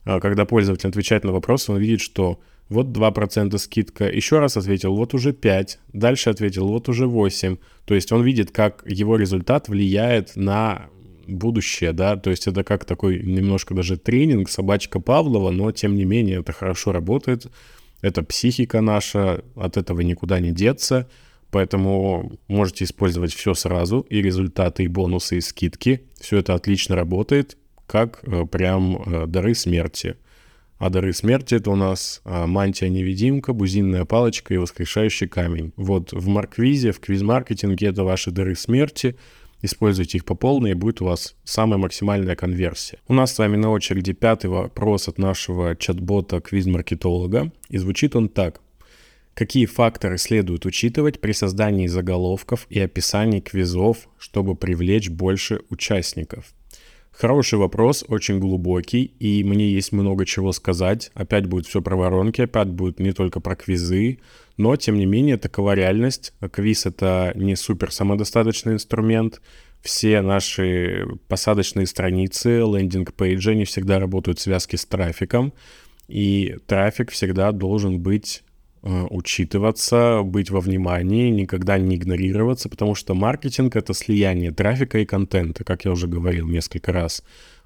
А 0.03 0.19
когда 0.19 0.43
пользователь 0.43 0.89
отвечает 0.89 1.23
на 1.23 1.31
вопрос, 1.31 1.69
он 1.69 1.77
видит, 1.77 2.01
что 2.01 2.41
вот 2.67 2.87
2% 2.87 3.57
скидка, 3.57 4.09
еще 4.09 4.39
раз 4.39 4.57
ответил, 4.57 4.97
вот 4.97 5.13
уже 5.13 5.31
5, 5.31 5.79
дальше 5.93 6.29
ответил, 6.29 6.67
вот 6.67 6.89
уже 6.89 7.07
8. 7.07 7.55
То 7.85 7.95
есть 7.95 8.11
он 8.11 8.23
видит, 8.23 8.51
как 8.51 8.83
его 8.85 9.15
результат 9.15 9.69
влияет 9.69 10.35
на 10.35 10.89
будущее, 11.25 11.93
да, 11.93 12.17
то 12.17 12.31
есть 12.31 12.47
это 12.47 12.65
как 12.65 12.83
такой 12.83 13.23
немножко 13.23 13.73
даже 13.73 13.95
тренинг, 13.95 14.49
собачка 14.49 14.99
Павлова, 14.99 15.51
но 15.51 15.71
тем 15.71 15.95
не 15.95 16.03
менее 16.03 16.41
это 16.41 16.51
хорошо 16.51 16.91
работает, 16.91 17.47
это 18.01 18.23
психика 18.23 18.81
наша, 18.81 19.43
от 19.55 19.77
этого 19.77 20.01
никуда 20.01 20.39
не 20.39 20.51
деться, 20.51 21.09
поэтому 21.51 22.39
можете 22.47 22.85
использовать 22.85 23.33
все 23.33 23.53
сразу, 23.53 24.01
и 24.09 24.21
результаты, 24.21 24.83
и 24.83 24.87
бонусы, 24.87 25.37
и 25.37 25.41
скидки, 25.41 26.03
все 26.19 26.37
это 26.37 26.53
отлично 26.53 26.95
работает, 26.95 27.57
как 27.87 28.19
э, 28.23 28.45
прям 28.45 29.01
э, 29.01 29.25
дары 29.27 29.55
смерти. 29.55 30.15
А 30.79 30.89
дары 30.89 31.11
смерти 31.11 31.55
это 31.55 31.71
у 31.71 31.75
нас 31.75 32.21
а, 32.23 32.47
мантия-невидимка, 32.47 33.51
бузинная 33.51 34.05
палочка 34.05 34.53
и 34.53 34.57
воскрешающий 34.57 35.27
камень. 35.27 35.73
Вот 35.75 36.13
в 36.13 36.27
Марквизе, 36.29 36.93
в 36.93 37.01
квиз-маркетинге 37.01 37.87
это 37.87 38.05
ваши 38.05 38.31
дары 38.31 38.55
смерти. 38.55 39.17
Используйте 39.61 40.17
их 40.17 40.25
по 40.25 40.35
полной, 40.35 40.71
и 40.71 40.75
будет 40.75 41.01
у 41.01 41.05
вас 41.05 41.35
самая 41.43 41.77
максимальная 41.77 42.35
конверсия. 42.35 42.99
У 43.07 43.13
нас 43.13 43.33
с 43.33 43.37
вами 43.39 43.57
на 43.57 43.71
очереди 43.71 44.13
пятый 44.13 44.47
вопрос 44.47 45.07
от 45.07 45.17
нашего 45.17 45.75
чат-бота 45.75 46.39
квиз-маркетолога. 46.39 47.51
И 47.69 47.77
звучит 47.77 48.15
он 48.15 48.29
так. 48.29 48.61
Какие 49.33 49.65
факторы 49.65 50.17
следует 50.17 50.65
учитывать 50.65 51.21
при 51.21 51.31
создании 51.31 51.87
заголовков 51.87 52.67
и 52.69 52.79
описании 52.79 53.39
квизов, 53.39 54.09
чтобы 54.17 54.55
привлечь 54.55 55.09
больше 55.09 55.61
участников? 55.69 56.53
Хороший 57.11 57.59
вопрос, 57.59 58.05
очень 58.07 58.39
глубокий, 58.39 59.03
и 59.03 59.43
мне 59.43 59.71
есть 59.71 59.91
много 59.91 60.25
чего 60.25 60.53
сказать. 60.53 61.11
Опять 61.13 61.47
будет 61.47 61.67
все 61.67 61.81
про 61.81 61.97
воронки, 61.97 62.41
опять 62.41 62.69
будет 62.69 62.99
не 62.99 63.11
только 63.11 63.41
про 63.41 63.55
квизы, 63.55 64.19
но, 64.59 64.75
тем 64.75 64.97
не 64.97 65.05
менее, 65.05 65.37
такова 65.37 65.73
реальность. 65.73 66.33
Квиз— 66.51 66.85
это 66.85 67.31
не 67.35 67.55
супер 67.55 67.91
самодостаточный 67.91 68.73
инструмент. 68.73 69.41
Все 69.81 70.21
наши 70.21 71.07
посадочные 71.27 71.87
страницы, 71.87 72.59
лендинг-пейджи, 72.59 73.51
они 73.51 73.65
всегда 73.65 73.99
работают 73.99 74.39
в 74.39 74.41
связке 74.41 74.77
с 74.77 74.85
трафиком, 74.85 75.53
и 76.07 76.57
трафик 76.67 77.11
всегда 77.11 77.51
должен 77.51 77.99
быть 77.99 78.43
Э, 78.81 79.07
учитываться, 79.09 80.21
быть 80.23 80.51
во 80.51 80.61
внимании, 80.61 81.29
никогда 81.29 81.77
не 81.77 81.97
игнорироваться, 81.97 82.69
потому 82.69 82.95
что 82.95 83.13
маркетинг— 83.13 83.75
это 83.75 83.93
слияние 83.93 84.51
трафика 84.51 84.99
и 84.99 85.05
контента, 85.05 85.65
как 85.65 85.83
я 85.83 85.91
уже 85.91 86.07
говорил 86.07 86.47
несколько 86.47 86.93
раз. 86.93 87.21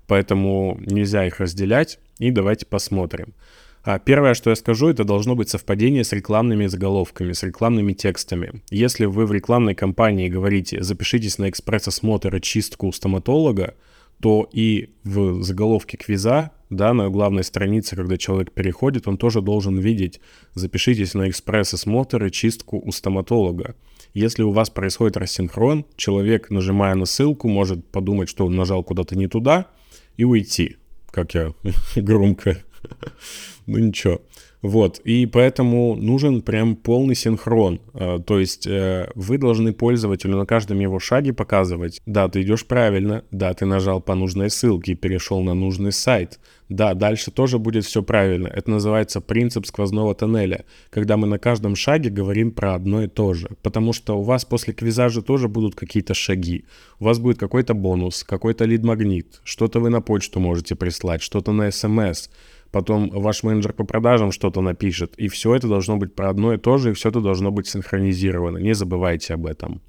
Поэтому 0.08 0.80
нельзя 0.82 1.28
их 1.28 1.40
разделять, 1.40 2.00
и 2.18 2.32
давайте 2.32 2.66
посмотрим. 2.66 3.36
А 3.84 4.00
первое, 4.00 4.34
что 4.34 4.50
я 4.50 4.56
скажу, 4.56 4.88
это 4.88 5.04
должно 5.04 5.36
быть 5.36 5.50
совпадение 5.50 6.06
с 6.06 6.13
рекламными 6.13 6.67
заголовками, 6.67 7.34
с 7.34 7.43
рекламными 7.43 7.91
текстами. 7.91 8.62
Если 8.69 9.06
вы 9.06 9.26
в 9.26 9.34
рекламной 9.34 9.76
кампании 9.76 10.30
говорите 10.30 10.82
«запишитесь 10.82 11.38
на 11.38 11.50
экспресс-осмотр 11.50 12.34
и 12.36 12.41
чистку 12.41 12.88
у 12.88 12.91
стоматолога», 12.93 13.76
то 14.22 14.48
и 14.54 14.91
в 15.04 15.43
заголовке 15.43 15.98
квиза, 15.98 16.52
да, 16.69 16.93
на 16.93 17.10
главной 17.10 17.43
странице, 17.43 17.98
когда 17.98 18.17
человек 18.17 18.54
переходит, 18.54 19.06
он 19.08 19.17
тоже 19.17 19.41
должен 19.41 19.78
видеть 19.78 20.22
«запишитесь 20.54 21.13
на 21.13 21.30
экспресс-осмотр 21.30 22.24
и 22.24 22.32
чистку 22.32 22.82
у 22.82 22.91
стоматолога». 22.93 23.76
Если 24.13 24.43
у 24.43 24.52
вас 24.52 24.69
происходит 24.69 25.17
рассинхрон, 25.17 25.86
человек, 25.98 26.50
нажимая 26.50 26.96
на 26.96 27.06
ссылку, 27.06 27.50
может 27.50 27.86
подумать, 27.88 28.30
что 28.30 28.46
он 28.46 28.56
нажал 28.56 28.82
куда-то 28.84 29.17
не 29.17 29.28
туда 29.28 29.67
и 30.15 30.24
уйти, 30.24 30.78
как 31.12 31.34
я 31.34 31.54
громко. 31.98 32.63
Ну 33.65 33.78
ничего. 33.78 34.19
Вот, 34.63 35.00
и 35.00 35.26
поэтому 35.26 35.93
нужен 35.96 36.41
прям 36.41 36.78
полный 36.78 37.15
синхрон. 37.15 37.82
А, 37.93 38.19
то 38.19 38.39
есть 38.39 38.65
э, 38.65 39.12
вы 39.13 39.38
должны 39.38 39.74
пользователю 39.74 40.38
на 40.38 40.46
каждом 40.46 40.80
его 40.80 41.00
шаге 41.00 41.34
показывать, 41.34 42.02
да, 42.06 42.30
ты 42.30 42.43
идешь 42.43 42.65
правильно, 42.65 43.26
да, 43.30 43.54
ты 43.54 43.65
нажал 43.65 44.00
по 44.00 44.15
нужной 44.15 44.50
ссылке 44.50 44.93
и 44.93 44.96
перешел 44.96 45.41
на 45.41 45.54
нужный 45.54 45.91
сайт, 45.91 46.39
да, 46.69 46.93
дальше 46.93 47.30
тоже 47.30 47.60
будет 47.60 47.84
все 47.84 48.02
правильно. 48.04 48.48
Это 48.48 48.72
называется 48.72 49.19
принцип 49.19 49.65
сквозного 49.65 50.15
тоннеля, 50.15 50.63
когда 50.89 51.17
мы 51.17 51.28
на 51.28 51.39
каждом 51.39 51.76
шаге 51.76 52.10
говорим 52.10 52.52
про 52.52 52.74
одно 52.74 53.04
и 53.04 53.08
то 53.08 53.34
же. 53.34 53.50
Потому 53.63 53.91
что 53.91 54.17
у 54.17 54.24
вас 54.24 54.46
после 54.46 54.74
квизажа 54.74 55.22
тоже 55.22 55.50
будут 55.50 55.76
какие-то 55.76 56.13
шаги. 56.13 56.63
У 57.00 57.04
вас 57.04 57.19
будет 57.19 57.38
какой-то 57.38 57.74
бонус, 57.74 58.24
какой-то 58.24 58.63
лид-магнит, 58.63 59.41
что-то 59.43 59.82
вы 59.82 59.89
на 59.89 60.02
почту 60.02 60.39
можете 60.39 60.76
прислать, 60.76 61.22
что-то 61.22 61.52
на 61.52 61.69
смс 61.69 62.30
потом 62.74 63.10
ваш 63.12 63.44
менеджер 63.44 63.72
по 63.72 63.86
продажам 63.86 64.32
что-то 64.32 64.62
напишет, 64.62 65.14
и 65.16 65.28
все 65.28 65.56
это 65.56 65.68
должно 65.68 65.96
быть 65.98 66.16
про 66.16 66.30
одно 66.30 66.54
и 66.54 66.58
то 66.58 66.78
же, 66.78 66.90
и 66.90 66.94
все 66.94 67.10
это 67.10 67.22
должно 67.22 67.52
быть 67.52 67.68
синхронизировано. 67.68 68.58
Не 68.58 68.74
забывайте 68.74 69.36
об 69.36 69.46
этом. 69.46 69.80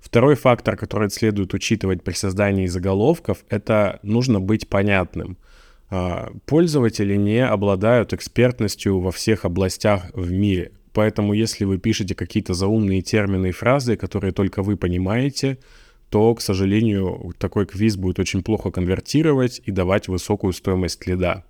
Второй 0.00 0.34
фактор, 0.34 0.76
который 0.76 1.10
следует 1.10 1.52
учитывать 1.52 2.02
при 2.02 2.14
создании 2.14 2.66
заголовков, 2.66 3.44
это 3.50 4.00
нужно 4.02 4.40
быть 4.40 4.68
понятным. 4.68 5.36
А, 5.90 6.32
пользователи 6.46 7.14
не 7.16 7.46
обладают 7.46 8.14
экспертностью 8.14 9.00
во 9.00 9.12
всех 9.12 9.44
областях 9.44 10.06
в 10.14 10.32
мире. 10.32 10.72
Поэтому 10.94 11.34
если 11.34 11.66
вы 11.66 11.76
пишете 11.76 12.14
какие-то 12.14 12.54
заумные 12.54 13.02
термины 13.02 13.48
и 13.48 13.52
фразы, 13.52 13.96
которые 13.96 14.32
только 14.32 14.62
вы 14.62 14.78
понимаете, 14.78 15.58
то, 16.08 16.34
к 16.34 16.40
сожалению, 16.40 17.34
такой 17.38 17.66
квиз 17.66 17.96
будет 17.96 18.18
очень 18.18 18.42
плохо 18.42 18.70
конвертировать 18.70 19.60
и 19.66 19.70
давать 19.70 20.08
высокую 20.08 20.52
стоимость 20.52 21.06
лида. 21.06 21.44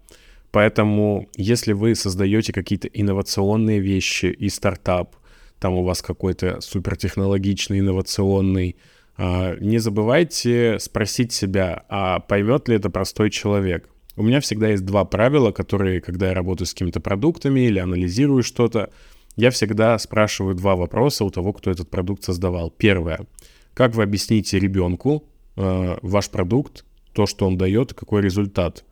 Поэтому, 0.54 1.28
если 1.36 1.72
вы 1.72 1.96
создаете 1.96 2.52
какие-то 2.52 2.86
инновационные 2.86 3.80
вещи 3.80 4.26
и 4.26 4.48
стартап, 4.48 5.16
там 5.58 5.74
у 5.74 5.82
вас 5.82 6.00
какой-то 6.00 6.60
супертехнологичный, 6.60 7.80
инновационный, 7.80 8.76
а, 9.16 9.56
не 9.58 9.78
забывайте 9.78 10.78
спросить 10.78 11.32
себя, 11.32 11.84
а 11.88 12.20
поймет 12.20 12.68
ли 12.68 12.76
это 12.76 12.88
простой 12.88 13.30
человек. 13.30 13.88
У 14.14 14.22
меня 14.22 14.38
всегда 14.38 14.68
есть 14.68 14.84
два 14.84 15.04
правила, 15.04 15.50
которые, 15.50 16.00
когда 16.00 16.28
я 16.28 16.34
работаю 16.34 16.68
с 16.68 16.72
какими-то 16.72 17.00
продуктами 17.00 17.62
или 17.62 17.80
анализирую 17.80 18.44
что-то, 18.44 18.90
я 19.34 19.50
всегда 19.50 19.98
спрашиваю 19.98 20.54
два 20.54 20.76
вопроса 20.76 21.24
у 21.24 21.30
того, 21.30 21.52
кто 21.52 21.72
этот 21.72 21.90
продукт 21.90 22.22
создавал. 22.22 22.70
Первое. 22.70 23.26
Как 23.74 23.96
вы 23.96 24.04
объясните 24.04 24.60
ребенку 24.60 25.24
э, 25.56 25.98
ваш 26.00 26.30
продукт, 26.30 26.84
то, 27.12 27.26
что 27.26 27.44
он 27.48 27.58
дает, 27.58 27.92
какой 27.92 28.22
результат? 28.22 28.84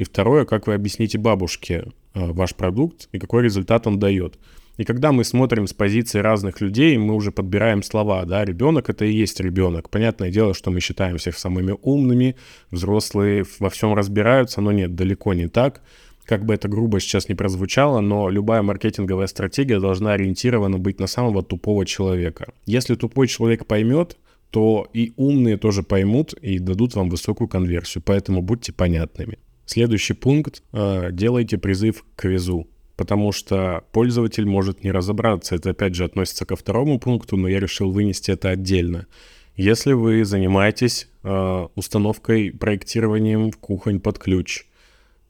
И 0.00 0.04
второе, 0.04 0.46
как 0.46 0.66
вы 0.66 0.72
объясните 0.72 1.18
бабушке 1.18 1.84
э, 2.14 2.32
ваш 2.32 2.54
продукт 2.54 3.10
и 3.12 3.18
какой 3.18 3.42
результат 3.42 3.86
он 3.86 3.98
дает. 3.98 4.38
И 4.78 4.84
когда 4.84 5.12
мы 5.12 5.24
смотрим 5.24 5.66
с 5.66 5.74
позиции 5.74 6.20
разных 6.20 6.62
людей, 6.62 6.96
мы 6.96 7.14
уже 7.14 7.32
подбираем 7.32 7.82
слова, 7.82 8.24
да, 8.24 8.42
ребенок 8.46 8.88
это 8.88 9.04
и 9.04 9.12
есть 9.12 9.40
ребенок. 9.40 9.90
Понятное 9.90 10.30
дело, 10.30 10.54
что 10.54 10.70
мы 10.70 10.80
считаем 10.80 11.18
всех 11.18 11.38
самыми 11.38 11.76
умными, 11.82 12.36
взрослые 12.70 13.44
во 13.58 13.68
всем 13.68 13.92
разбираются, 13.92 14.62
но 14.62 14.72
нет, 14.72 14.94
далеко 14.94 15.34
не 15.34 15.48
так. 15.48 15.82
Как 16.24 16.46
бы 16.46 16.54
это 16.54 16.66
грубо 16.66 16.98
сейчас 16.98 17.28
не 17.28 17.34
прозвучало, 17.34 18.00
но 18.00 18.30
любая 18.30 18.62
маркетинговая 18.62 19.26
стратегия 19.26 19.80
должна 19.80 20.14
ориентирована 20.14 20.78
быть 20.78 20.98
на 20.98 21.08
самого 21.08 21.42
тупого 21.42 21.84
человека. 21.84 22.54
Если 22.64 22.94
тупой 22.94 23.28
человек 23.28 23.66
поймет, 23.66 24.16
то 24.48 24.88
и 24.94 25.12
умные 25.16 25.58
тоже 25.58 25.82
поймут 25.82 26.32
и 26.32 26.58
дадут 26.58 26.94
вам 26.94 27.10
высокую 27.10 27.48
конверсию, 27.48 28.02
поэтому 28.02 28.40
будьте 28.40 28.72
понятными. 28.72 29.36
Следующий 29.72 30.14
пункт 30.14 30.64
э,– 30.72 31.10
делайте 31.12 31.56
призыв 31.56 32.02
к 32.02 32.22
квизу, 32.22 32.66
потому 32.96 33.30
что 33.30 33.84
пользователь 33.92 34.44
может 34.44 34.82
не 34.82 34.90
разобраться. 34.90 35.54
Это 35.54 35.70
опять 35.70 35.94
же 35.94 36.02
относится 36.02 36.44
ко 36.44 36.56
второму 36.56 36.98
пункту, 36.98 37.36
но 37.36 37.46
я 37.46 37.60
решил 37.60 37.92
вынести 37.92 38.32
это 38.32 38.48
отдельно. 38.48 39.06
Если 39.54 39.92
вы 39.92 40.24
занимаетесь 40.24 41.08
э, 41.22 41.68
установкой, 41.76 42.50
проектированием 42.50 43.52
кухонь 43.52 44.00
под 44.00 44.18
ключ, 44.18 44.64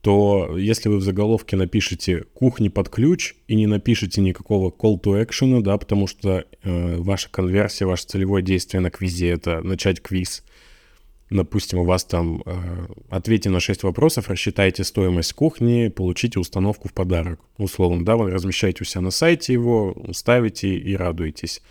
то 0.00 0.56
если 0.56 0.88
вы 0.88 0.96
в 0.96 1.02
заголовке 1.02 1.56
напишете 1.56 2.24
«кухни 2.32 2.68
под 2.70 2.88
ключ» 2.88 3.34
и 3.46 3.54
не 3.54 3.66
напишите 3.66 4.22
никакого 4.22 4.70
call 4.70 4.98
to 4.98 5.22
action, 5.22 5.60
да, 5.60 5.76
потому 5.76 6.06
что 6.06 6.46
э, 6.62 6.96
ваша 6.96 7.28
конверсия, 7.30 7.84
ваше 7.84 8.06
целевое 8.06 8.42
действие 8.42 8.80
на 8.80 8.90
квизе— 8.90 9.28
это 9.32 9.60
начать 9.60 10.00
квиз— 10.00 10.42
допустим, 11.30 11.78
у 11.78 11.84
вас 11.84 12.04
там 12.04 12.42
э, 12.44 12.86
ответьте 13.08 13.50
на 13.50 13.60
6 13.60 13.84
вопросов, 13.84 14.28
рассчитайте 14.28 14.84
стоимость 14.84 15.32
кухни, 15.32 15.88
получите 15.88 16.38
установку 16.38 16.88
в 16.88 16.92
подарок. 16.92 17.40
Условно, 17.56 18.04
да, 18.04 18.16
вы 18.16 18.30
размещаете 18.30 18.78
у 18.82 18.84
себя 18.84 19.00
на 19.00 19.10
сайте 19.10 19.52
его, 19.52 19.96
ставите 20.12 20.74
и 20.74 20.96
радуетесь. 20.96 21.62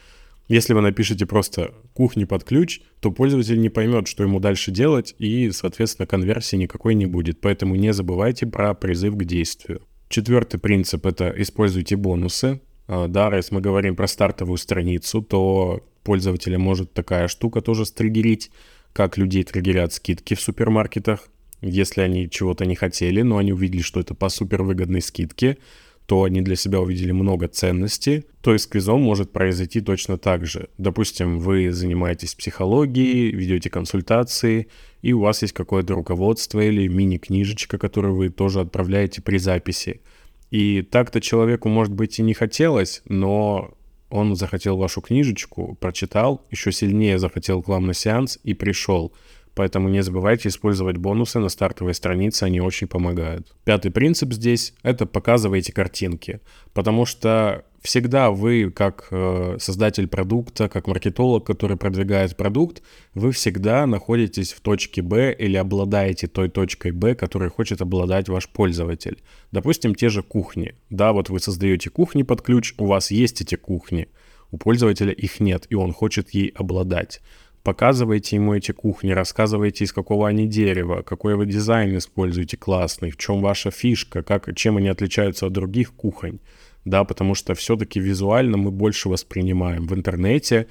Если 0.50 0.74
вы 0.74 0.82
напишете 0.82 1.28
просто 1.28 1.76
«кухни 1.94 2.24
под 2.24 2.44
ключ», 2.44 2.82
то 3.02 3.12
пользователь 3.12 3.62
не 3.62 3.70
поймет, 3.70 4.08
что 4.08 4.24
ему 4.24 4.40
дальше 4.40 4.72
делать, 4.72 5.14
и, 5.20 5.52
соответственно, 5.52 6.08
конверсии 6.08 6.56
никакой 6.56 6.96
не 6.96 7.06
будет. 7.06 7.40
Поэтому 7.40 7.76
не 7.76 7.94
забывайте 7.94 8.48
про 8.48 8.74
призыв 8.74 9.16
к 9.16 9.24
действию. 9.26 9.84
Четвертый 10.08 10.60
принцип— 10.60 11.06
это 11.08 11.32
используйте 11.38 11.98
бонусы. 11.98 12.62
А, 12.88 13.08
да, 13.08 13.36
если 13.36 13.54
мы 13.54 13.62
говорим 13.62 13.96
про 13.96 14.08
стартовую 14.08 14.58
страницу, 14.58 15.22
то 15.22 15.88
пользователя 16.04 16.58
может 16.58 16.94
такая 16.94 17.28
штука 17.28 17.62
тоже 17.62 17.86
стригерить 17.86 18.50
как 18.94 19.18
людей 19.18 19.44
триггерят 19.44 19.94
скидки 19.94 20.34
в 20.34 20.42
супермаркетах. 20.42 21.28
Если 21.62 22.02
они 22.02 22.30
чего-то 22.30 22.66
не 22.66 22.76
хотели, 22.76 23.22
но 23.22 23.38
они 23.38 23.54
увидели, 23.54 23.82
что 23.82 24.00
это 24.00 24.14
по 24.14 24.30
супервыгодной 24.30 25.02
скидке, 25.02 25.58
то 26.06 26.24
они 26.24 26.42
для 26.42 26.56
себя 26.56 26.80
увидели 26.80 27.12
много 27.12 27.48
ценностей, 27.48 28.26
то 28.42 28.56
и 28.56 28.58
с 28.58 28.66
квизом 28.66 29.02
может 29.02 29.32
произойти 29.32 29.80
точно 29.80 30.18
так 30.18 30.46
же. 30.46 30.70
Допустим, 30.80 31.38
вы 31.38 31.72
занимаетесь 31.72 32.34
психологией, 32.34 33.30
ведете 33.30 33.70
консультации, 33.70 34.70
и 35.04 35.14
у 35.14 35.20
вас 35.20 35.44
есть 35.44 35.54
какое-то 35.54 35.94
руководство 35.94 36.62
или 36.62 36.88
мини-книжечка, 36.88 37.78
которую 37.78 38.16
вы 38.16 38.30
тоже 38.30 38.62
отправляете 38.62 39.22
при 39.22 39.38
записи. 39.38 40.02
И 40.50 40.82
так-то 40.82 41.22
человеку, 41.22 41.70
может 41.70 41.94
быть, 41.94 42.18
и 42.18 42.24
не 42.24 42.34
хотелось, 42.34 43.04
но 43.06 43.78
он 44.10 44.36
захотел 44.36 44.78
вашу 44.78 45.02
книжечку, 45.02 45.78
прочитал, 45.80 46.46
еще 46.52 46.72
сильнее 46.72 47.20
захотел 47.20 47.62
к 47.62 47.68
вам 47.68 47.88
на 47.88 47.94
сеанс 47.94 48.40
и 48.44 48.54
пришел. 48.54 49.14
Поэтому 49.56 49.90
не 49.90 50.02
забывайте 50.02 50.50
использовать 50.50 50.98
бонусы 50.98 51.40
на 51.40 51.50
стартовой 51.50 51.94
странице, 51.94 52.44
они 52.44 52.62
очень 52.62 52.88
помогают. 52.88 53.56
Пятый 53.66 53.92
принцип 53.92 54.34
здесь— 54.34 54.74
это 54.84 55.06
показывайте 55.06 55.74
картинки, 55.74 56.40
потому 56.74 57.06
что 57.06 57.66
всегда 57.82 58.32
вы, 58.32 58.72
как 58.72 59.08
э, 59.12 59.58
создатель 59.60 60.08
продукта, 60.08 60.70
как 60.70 60.88
маркетолог, 60.88 61.46
который 61.46 61.78
продвигает 61.78 62.36
продукт, 62.36 62.82
вы 63.14 63.32
всегда 63.32 63.86
находитесь 63.86 64.54
в 64.54 64.62
точке 64.62 65.02
Б 65.02 65.34
или 65.34 65.58
обладаете 65.58 66.28
той 66.28 66.50
точкой 66.50 66.92
Б, 66.92 67.16
которой 67.16 67.50
хочет 67.50 67.82
обладать 67.82 68.30
ваш 68.30 68.50
пользователь. 68.50 69.22
Допустим, 69.52 69.96
те 69.96 70.10
же 70.10 70.24
кухни. 70.24 70.76
Да, 70.90 71.14
вот 71.14 71.30
вы 71.30 71.40
создаете 71.40 71.90
кухни 71.90 72.24
под 72.24 72.42
ключ, 72.42 72.74
у 72.78 72.86
вас 72.86 73.12
есть 73.12 73.42
эти 73.42 73.56
кухни, 73.56 74.08
у 74.52 74.58
пользователя 74.58 75.12
их 75.12 75.40
нет, 75.40 75.66
и 75.70 75.76
он 75.76 75.94
хочет 75.94 76.32
ей 76.32 76.50
обладать. 76.50 77.22
Показывайте 77.64 78.38
ему 78.38 78.56
эти 78.56 78.72
кухни, 78.72 79.12
рассказывайте, 79.12 79.84
из 79.84 79.94
какого 79.94 80.28
они 80.28 80.48
дерева, 80.48 81.02
какой 81.02 81.36
вы 81.36 81.46
дизайн 81.46 81.98
используете 81.98 82.58
классный, 82.58 83.12
в 83.12 83.18
чем 83.18 83.42
ваша 83.42 83.70
фишка, 83.72 84.24
как, 84.24 84.54
чем 84.56 84.78
они 84.78 84.88
отличаются 84.88 85.48
от 85.48 85.54
других 85.54 85.94
кухонь 85.94 86.40
да, 86.86 87.04
потому 87.04 87.36
что 87.36 87.54
все-таки 87.54 88.00
визуально 88.00 88.58
мы 88.58 88.72
больше 88.72 89.10
воспринимаем. 89.10 89.88
В 89.88 89.94
интернете 89.94 90.68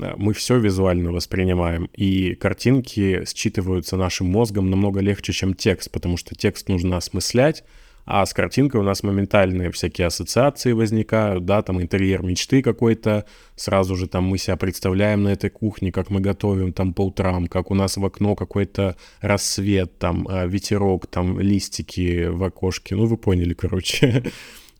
э, 0.00 0.14
мы 0.16 0.32
все 0.34 0.58
визуально 0.58 1.12
воспринимаем, 1.12 1.88
и 1.94 2.34
картинки 2.34 3.24
считываются 3.24 3.96
нашим 3.96 4.28
мозгом 4.28 4.70
намного 4.70 5.00
легче, 5.00 5.32
чем 5.32 5.54
текст, 5.54 5.90
потому 5.90 6.16
что 6.16 6.34
текст 6.34 6.68
нужно 6.68 6.96
осмыслять, 6.96 7.64
а 8.12 8.26
с 8.26 8.34
картинкой 8.34 8.80
у 8.80 8.84
нас 8.84 9.04
моментальные 9.04 9.70
всякие 9.70 10.08
ассоциации 10.08 10.72
возникают, 10.72 11.44
да, 11.44 11.62
там 11.62 11.80
интерьер 11.80 12.24
мечты 12.24 12.60
какой-то, 12.60 13.24
сразу 13.54 13.94
же 13.94 14.08
там 14.08 14.24
мы 14.24 14.36
себя 14.36 14.56
представляем 14.56 15.22
на 15.22 15.28
этой 15.28 15.48
кухне, 15.48 15.92
как 15.92 16.10
мы 16.10 16.20
готовим 16.20 16.72
там 16.72 16.92
по 16.92 17.06
утрам, 17.06 17.46
как 17.46 17.70
у 17.70 17.74
нас 17.74 17.96
в 17.96 18.04
окно 18.04 18.34
какой-то 18.34 18.96
рассвет, 19.20 19.96
там 19.98 20.26
э, 20.28 20.48
ветерок, 20.48 21.06
там 21.06 21.38
листики 21.38 22.26
в 22.26 22.42
окошке, 22.42 22.96
ну 22.96 23.06
вы 23.06 23.16
поняли, 23.16 23.54
короче. 23.54 24.24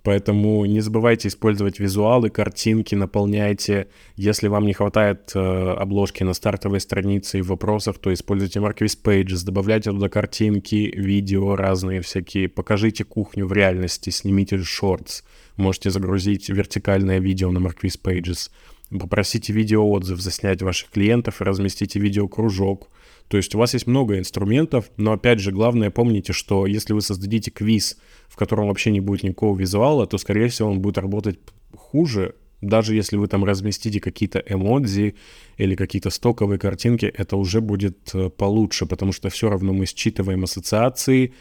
Поэтому 0.03 0.65
не 0.65 0.81
забывайте 0.81 1.29
использовать 1.29 1.79
визуалы, 1.79 2.31
картинки, 2.31 2.95
наполняйте. 2.95 3.89
Если 4.17 4.49
вам 4.49 4.65
не 4.65 4.73
хватает 4.73 5.33
э, 5.35 5.39
обложки 5.39 6.23
на 6.23 6.33
стартовой 6.33 6.81
странице 6.81 7.39
и 7.39 7.43
вопросов, 7.43 7.99
то 7.99 8.13
используйте 8.13 8.61
Marquis 8.61 8.97
Pages, 9.03 9.45
добавляйте 9.45 9.91
туда 9.91 10.09
картинки, 10.09 10.93
видео 10.97 11.55
разные 11.55 12.01
всякие. 12.01 12.49
Покажите 12.49 13.05
кухню 13.05 13.47
в 13.47 13.53
реальности, 13.53 14.11
снимите 14.11 14.59
шортс. 14.59 15.23
Можете 15.57 15.91
загрузить 15.91 16.49
вертикальное 16.49 17.19
видео 17.19 17.51
на 17.51 17.59
Marquis 17.59 18.01
Pages. 18.03 18.51
Попросите 18.91 19.53
видеоотзыв 19.53 20.19
заснять 20.19 20.63
ваших 20.63 20.91
клиентов 20.91 21.41
и 21.41 21.45
разместите 21.45 22.01
видеокружок. 22.01 22.89
То 23.31 23.37
есть 23.37 23.55
у 23.55 23.59
вас 23.59 23.75
есть 23.75 23.87
много 23.87 24.19
инструментов, 24.19 24.91
но 24.97 25.13
опять 25.13 25.39
же, 25.39 25.53
главное 25.53 25.93
помните, 25.93 26.33
что 26.33 26.67
если 26.67 26.95
вы 26.95 27.01
создадите 27.01 27.53
квиз, 27.53 27.97
в 28.29 28.35
котором 28.35 28.67
вообще 28.67 28.91
не 28.91 28.99
будет 28.99 29.23
никакого 29.23 29.57
визуала, 29.57 30.09
то, 30.09 30.19
скорее 30.19 30.49
всего, 30.49 30.69
он 30.69 30.81
будет 30.81 30.99
работать 30.99 31.39
хуже, 31.77 32.35
даже 32.61 32.97
если 32.97 33.17
вы 33.17 33.29
там 33.29 33.45
разместите 33.45 34.01
какие-то 34.01 34.43
эмодзи 34.45 35.15
или 35.59 35.77
какие-то 35.77 36.11
стоковые 36.11 36.59
картинки, 36.59 37.07
это 37.07 37.37
уже 37.37 37.61
будет 37.61 38.11
э, 38.15 38.31
получше, 38.31 38.87
потому 38.87 39.13
что 39.13 39.29
все 39.29 39.49
равно 39.49 39.73
мы 39.73 39.87
считываем 39.87 40.43
ассоциации, 40.43 41.33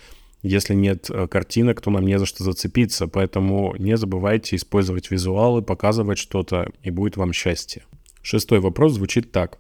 если 0.43 0.75
нет 0.75 1.09
э, 1.09 1.27
картинок, 1.27 1.81
то 1.81 1.89
нам 1.89 2.05
не 2.05 2.19
за 2.19 2.27
что 2.27 2.43
зацепиться, 2.43 3.07
поэтому 3.07 3.75
не 3.79 3.97
забывайте 3.97 4.57
использовать 4.57 5.09
визуалы, 5.09 5.63
показывать 5.63 6.19
что-то, 6.19 6.71
и 6.83 6.91
будет 6.91 7.17
вам 7.17 7.33
счастье. 7.33 7.81
Шестой 8.21 8.59
вопрос 8.59 8.93
звучит 8.93 9.31
так. 9.31 9.57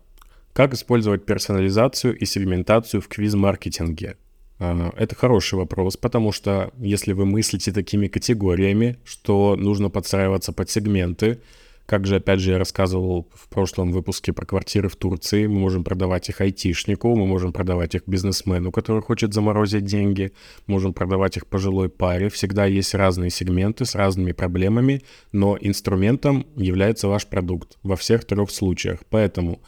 Как 0.59 0.73
использовать 0.73 1.25
персонализацию 1.25 2.17
и 2.17 2.25
сегментацию 2.25 2.99
в 2.99 3.07
квиз-маркетинге? 3.07 4.17
А, 4.59 4.91
это 4.97 5.15
хороший 5.15 5.55
вопрос, 5.55 5.95
потому 5.95 6.33
что 6.33 6.73
если 6.77 7.13
вы 7.13 7.25
мыслите 7.25 7.71
такими 7.71 8.09
категориями, 8.09 8.97
что 9.05 9.55
нужно 9.55 9.89
подстраиваться 9.89 10.51
под 10.51 10.69
сегменты, 10.69 11.39
как 11.85 12.05
же, 12.05 12.17
опять 12.17 12.41
же, 12.41 12.51
я 12.51 12.57
рассказывал 12.57 13.29
в 13.33 13.47
прошлом 13.47 13.93
выпуске 13.93 14.33
про 14.33 14.45
квартиры 14.45 14.89
в 14.89 14.97
Турции, 14.97 15.47
мы 15.47 15.61
можем 15.61 15.85
продавать 15.85 16.27
их 16.27 16.41
айтишнику, 16.41 17.15
мы 17.15 17.25
можем 17.25 17.53
продавать 17.53 17.95
их 17.95 18.01
бизнесмену, 18.05 18.73
который 18.73 19.01
хочет 19.01 19.33
заморозить 19.33 19.85
деньги, 19.85 20.33
можем 20.67 20.93
продавать 20.93 21.37
их 21.37 21.47
пожилой 21.47 21.87
паре. 21.87 22.27
Всегда 22.27 22.65
есть 22.65 22.93
разные 22.93 23.29
сегменты 23.29 23.85
с 23.85 23.95
разными 23.95 24.33
проблемами, 24.33 25.03
но 25.31 25.57
инструментом 25.61 26.45
является 26.57 27.07
ваш 27.07 27.27
продукт 27.27 27.77
во 27.81 27.95
всех 27.95 28.25
трех 28.25 28.51
случаях. 28.51 28.99
Поэтому 29.09 29.61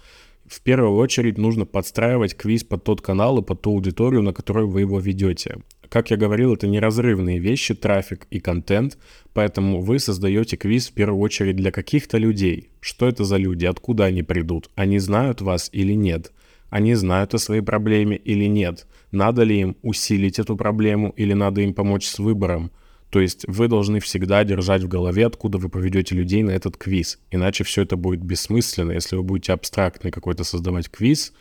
в 0.52 0.60
первую 0.60 0.96
очередь 0.96 1.38
нужно 1.38 1.66
подстраивать 1.66 2.36
квиз 2.36 2.66
под 2.66 2.84
тот 2.84 3.02
канал 3.02 3.40
и 3.40 3.42
под 3.42 3.62
ту 3.62 3.72
аудиторию, 3.72 4.22
на 4.22 4.34
которую 4.34 4.68
вы 4.68 4.82
его 4.82 5.00
ведете. 5.00 5.60
Как 5.88 6.12
я 6.12 6.18
говорил, 6.18 6.54
это 6.54 6.68
неразрывные 6.68 7.40
вещи, 7.40 7.74
трафик 7.74 8.28
и 8.30 8.42
контент, 8.42 8.98
поэтому 9.34 9.80
вы 9.80 9.98
создаете 9.98 10.58
квиз 10.58 10.90
в 10.90 10.94
первую 10.94 11.22
очередь 11.22 11.56
для 11.56 11.72
каких-то 11.72 12.18
людей. 12.18 12.70
Что 12.82 13.08
это 13.08 13.24
за 13.24 13.38
люди, 13.38 13.66
откуда 13.66 14.04
они 14.06 14.24
придут, 14.24 14.70
они 14.76 15.00
знают 15.00 15.40
вас 15.40 15.70
или 15.72 15.94
нет, 15.94 16.34
они 16.70 16.96
знают 16.96 17.34
о 17.34 17.38
своей 17.38 17.62
проблеме 17.62 18.18
или 18.18 18.44
нет, 18.44 18.88
надо 19.12 19.44
ли 19.44 19.58
им 19.58 19.78
усилить 19.84 20.38
эту 20.38 20.58
проблему 20.58 21.14
или 21.16 21.32
надо 21.32 21.62
им 21.62 21.74
помочь 21.74 22.06
с 22.06 22.20
выбором, 22.20 22.72
то 23.12 23.20
есть 23.20 23.44
вы 23.48 23.68
должны 23.68 24.00
всегда 24.00 24.44
держать 24.46 24.84
в 24.84 24.88
голове, 24.88 25.26
откуда 25.26 25.58
вы 25.58 25.68
поведете 25.68 26.16
людей 26.16 26.44
на 26.44 26.52
этот 26.52 26.78
квиз. 26.78 27.20
Иначе 27.30 27.66
все 27.66 27.82
это 27.82 27.98
будет 27.98 28.24
бессмысленно. 28.24 28.94
Если 28.94 29.18
вы 29.18 29.24
будете 29.24 29.52
абстрактный 29.52 30.12
какой-то 30.12 30.46
создавать 30.46 30.90
квиз, 30.90 31.34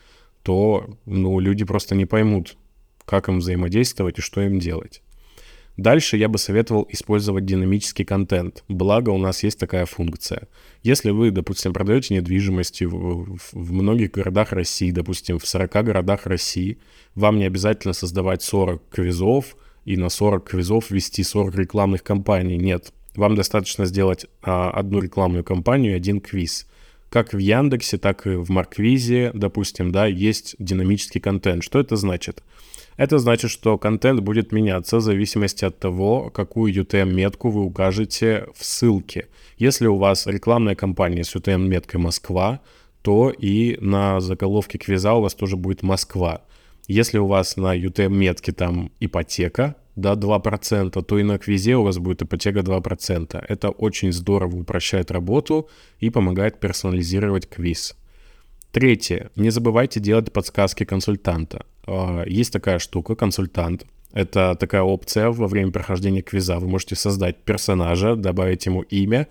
то 0.42 0.98
ну, 1.06 1.38
люди 1.38 1.64
просто 1.64 1.94
не 1.94 2.06
поймут, 2.06 2.56
как 3.04 3.28
им 3.28 3.38
взаимодействовать 3.38 4.18
и 4.18 4.22
что 4.22 4.42
им 4.42 4.58
делать. 4.58 5.00
Дальше 5.76 6.16
я 6.16 6.28
бы 6.28 6.38
советовал 6.38 6.88
использовать 6.90 7.46
динамический 7.46 8.04
контент. 8.04 8.64
Благо 8.66 9.10
у 9.10 9.18
нас 9.18 9.44
есть 9.44 9.58
такая 9.58 9.86
функция. 9.86 10.48
Если 10.82 11.10
вы, 11.10 11.30
допустим, 11.30 11.72
продаете 11.72 12.14
недвижимость 12.14 12.82
в, 12.82 13.38
в 13.52 13.72
многих 13.72 14.10
городах 14.10 14.50
России, 14.52 14.90
допустим, 14.90 15.38
в 15.38 15.46
40 15.46 15.70
городах 15.84 16.26
России, 16.26 16.78
вам 17.14 17.38
не 17.38 17.44
обязательно 17.44 17.94
создавать 17.94 18.42
40 18.42 18.82
квизов, 18.90 19.56
и 19.84 19.96
на 19.96 20.08
40 20.08 20.48
квизов 20.48 20.90
вести 20.90 21.22
40 21.22 21.54
рекламных 21.54 22.02
кампаний. 22.02 22.56
Нет, 22.56 22.92
вам 23.14 23.34
достаточно 23.34 23.86
сделать 23.86 24.26
а, 24.42 24.70
одну 24.70 25.00
рекламную 25.00 25.44
кампанию 25.44 25.92
и 25.92 25.96
один 25.96 26.20
квиз. 26.20 26.66
Как 27.08 27.32
в 27.32 27.38
Яндексе, 27.38 27.98
так 27.98 28.26
и 28.26 28.30
в 28.30 28.50
Марквизе, 28.50 29.32
допустим, 29.34 29.90
да, 29.90 30.06
есть 30.06 30.54
динамический 30.58 31.20
контент. 31.20 31.64
Что 31.64 31.80
это 31.80 31.96
значит? 31.96 32.42
Это 32.96 33.18
значит, 33.18 33.50
что 33.50 33.78
контент 33.78 34.20
будет 34.20 34.52
меняться 34.52 34.98
в 34.98 35.00
зависимости 35.00 35.64
от 35.64 35.78
того, 35.78 36.30
какую 36.30 36.72
UTM-метку 36.72 37.48
вы 37.50 37.62
укажете 37.62 38.46
в 38.54 38.64
ссылке. 38.64 39.26
Если 39.56 39.86
у 39.86 39.96
вас 39.96 40.26
рекламная 40.26 40.74
кампания 40.74 41.24
с 41.24 41.34
UTM-меткой 41.34 41.98
Москва, 41.98 42.60
то 43.02 43.30
и 43.30 43.76
на 43.80 44.20
заголовке 44.20 44.78
квиза 44.78 45.14
у 45.14 45.22
вас 45.22 45.34
тоже 45.34 45.56
будет 45.56 45.82
Москва. 45.82 46.42
Если 46.90 47.18
у 47.18 47.26
вас 47.26 47.56
на 47.56 47.78
UTM-метке 47.78 48.50
там 48.50 48.90
ипотека, 48.98 49.76
да, 49.94 50.14
2%, 50.14 51.02
то 51.02 51.18
и 51.18 51.22
на 51.22 51.38
квизе 51.38 51.76
у 51.76 51.84
вас 51.84 51.98
будет 51.98 52.22
ипотека 52.22 52.60
2%. 52.60 53.44
Это 53.48 53.70
очень 53.70 54.12
здорово 54.12 54.56
упрощает 54.56 55.12
работу 55.12 55.68
и 56.00 56.10
помогает 56.10 56.58
персонализировать 56.58 57.48
квиз. 57.48 57.96
Третье. 58.72 59.30
Не 59.36 59.50
забывайте 59.50 60.00
делать 60.00 60.32
подсказки 60.32 60.84
консультанта. 60.84 61.64
А, 61.86 62.24
есть 62.26 62.52
такая 62.52 62.80
штука, 62.80 63.14
консультант. 63.14 63.86
Это 64.12 64.56
такая 64.58 64.82
опция 64.82 65.30
во 65.30 65.46
время 65.46 65.70
прохождения 65.70 66.22
квиза. 66.22 66.58
Вы 66.58 66.66
можете 66.66 66.96
создать 66.96 67.36
персонажа, 67.44 68.16
добавить 68.16 68.66
ему 68.66 68.82
имя, 68.82 69.28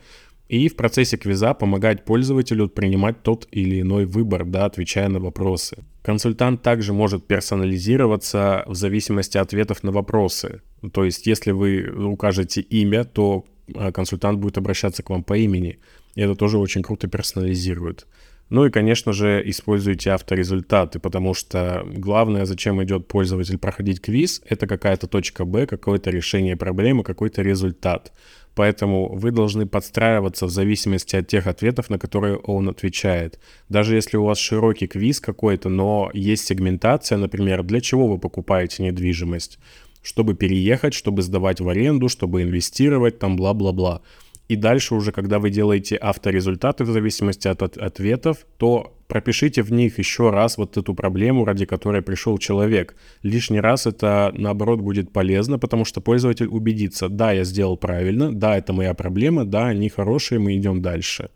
и 0.50 0.68
в 0.68 0.76
процессе 0.76 1.16
квиза 1.16 1.54
помогать 1.54 2.04
пользователю 2.04 2.68
принимать 2.68 3.22
тот 3.22 3.48
или 3.52 3.82
иной 3.82 4.06
выбор, 4.06 4.46
да, 4.46 4.66
отвечая 4.66 5.08
на 5.08 5.20
вопросы. 5.20 5.78
Консультант 6.02 6.64
также 6.64 6.92
может 6.92 7.28
персонализироваться 7.28 8.64
в 8.66 8.74
зависимости 8.74 9.38
от 9.38 9.48
ответов 9.50 9.84
на 9.84 9.92
вопросы. 9.92 10.62
То 10.92 11.06
есть, 11.06 11.28
если 11.28 11.52
вы 11.52 11.88
укажете 12.08 12.62
имя, 12.62 13.04
то 13.04 13.46
а, 13.76 13.92
консультант 13.92 14.40
будет 14.40 14.58
обращаться 14.58 15.04
к 15.04 15.10
вам 15.12 15.24
по 15.24 15.38
имени. 15.38 15.80
И 16.16 16.22
это 16.22 16.36
тоже 16.36 16.58
очень 16.58 16.82
круто 16.82 17.08
персонализирует. 17.08 18.08
Ну 18.50 18.66
и, 18.66 18.72
конечно 18.72 19.14
же, 19.14 19.44
используйте 19.46 20.10
авторезультаты, 20.12 21.00
потому 21.00 21.36
что 21.36 21.86
главное, 21.86 22.46
зачем 22.46 22.84
идет 22.84 23.08
пользователь 23.08 23.60
проходить 23.60 24.02
квиз, 24.02 24.42
это 24.50 24.66
какая-то 24.66 25.06
точка 25.06 25.46
Б, 25.46 25.68
какое-то 25.68 26.10
решение 26.10 26.58
проблемы, 26.58 27.04
какой-то 27.04 27.44
результат. 27.44 28.12
Поэтому 28.60 29.15
вы 29.15 29.32
должны 29.32 29.65
подстраиваться 29.65 30.45
в 30.45 30.50
зависимости 30.50 31.15
от 31.15 31.28
тех 31.28 31.48
ответов, 31.48 31.89
на 31.89 31.98
которые 31.98 32.36
он 32.36 32.67
отвечает. 32.67 33.39
Даже 33.69 33.95
если 33.95 34.17
у 34.17 34.26
вас 34.26 34.38
широкий 34.38 34.86
квиз 34.86 35.22
какой-то, 35.22 35.69
но 35.69 36.12
есть 36.13 36.45
сегментация, 36.45 37.17
например, 37.17 37.63
для 37.63 37.80
чего 37.80 38.08
вы 38.08 38.17
покупаете 38.17 38.84
недвижимость? 38.84 39.60
Чтобы 40.04 40.34
переехать, 40.34 40.93
чтобы 40.93 41.22
сдавать 41.22 41.62
в 41.62 41.69
аренду, 41.69 42.10
чтобы 42.10 42.41
инвестировать, 42.41 43.17
там 43.17 43.38
бла-бла-бла. 43.38 44.02
И 44.50 44.56
дальше 44.56 44.96
уже, 44.96 45.12
когда 45.12 45.38
вы 45.38 45.52
делаете 45.52 45.96
авторезультаты 45.96 46.84
в 46.84 46.88
зависимости 46.92 47.48
от, 47.48 47.62
от 47.62 47.78
ответов, 47.78 48.48
то 48.58 48.98
пропишите 49.08 49.62
в 49.62 49.72
них 49.72 50.00
еще 50.00 50.32
раз 50.32 50.58
вот 50.58 50.76
эту 50.76 50.96
проблему, 50.96 51.46
ради 51.46 51.66
которой 51.66 52.02
пришел 52.02 52.38
человек. 52.40 52.96
Лишний 53.22 53.60
раз 53.60 53.86
это, 53.86 54.34
наоборот, 54.36 54.82
будет 54.82 55.12
полезно, 55.12 55.60
потому 55.60 55.86
что 55.86 56.02
пользователь 56.02 56.48
убедится, 56.48 57.10
да, 57.10 57.32
я 57.32 57.44
сделал 57.44 57.78
правильно, 57.78 58.34
да, 58.34 58.58
это 58.58 58.74
моя 58.74 58.96
проблема, 58.96 59.46
да, 59.46 59.68
они 59.68 59.88
хорошие, 59.88 60.40
мы 60.40 60.58
идем 60.58 60.82
дальше. 60.82 61.30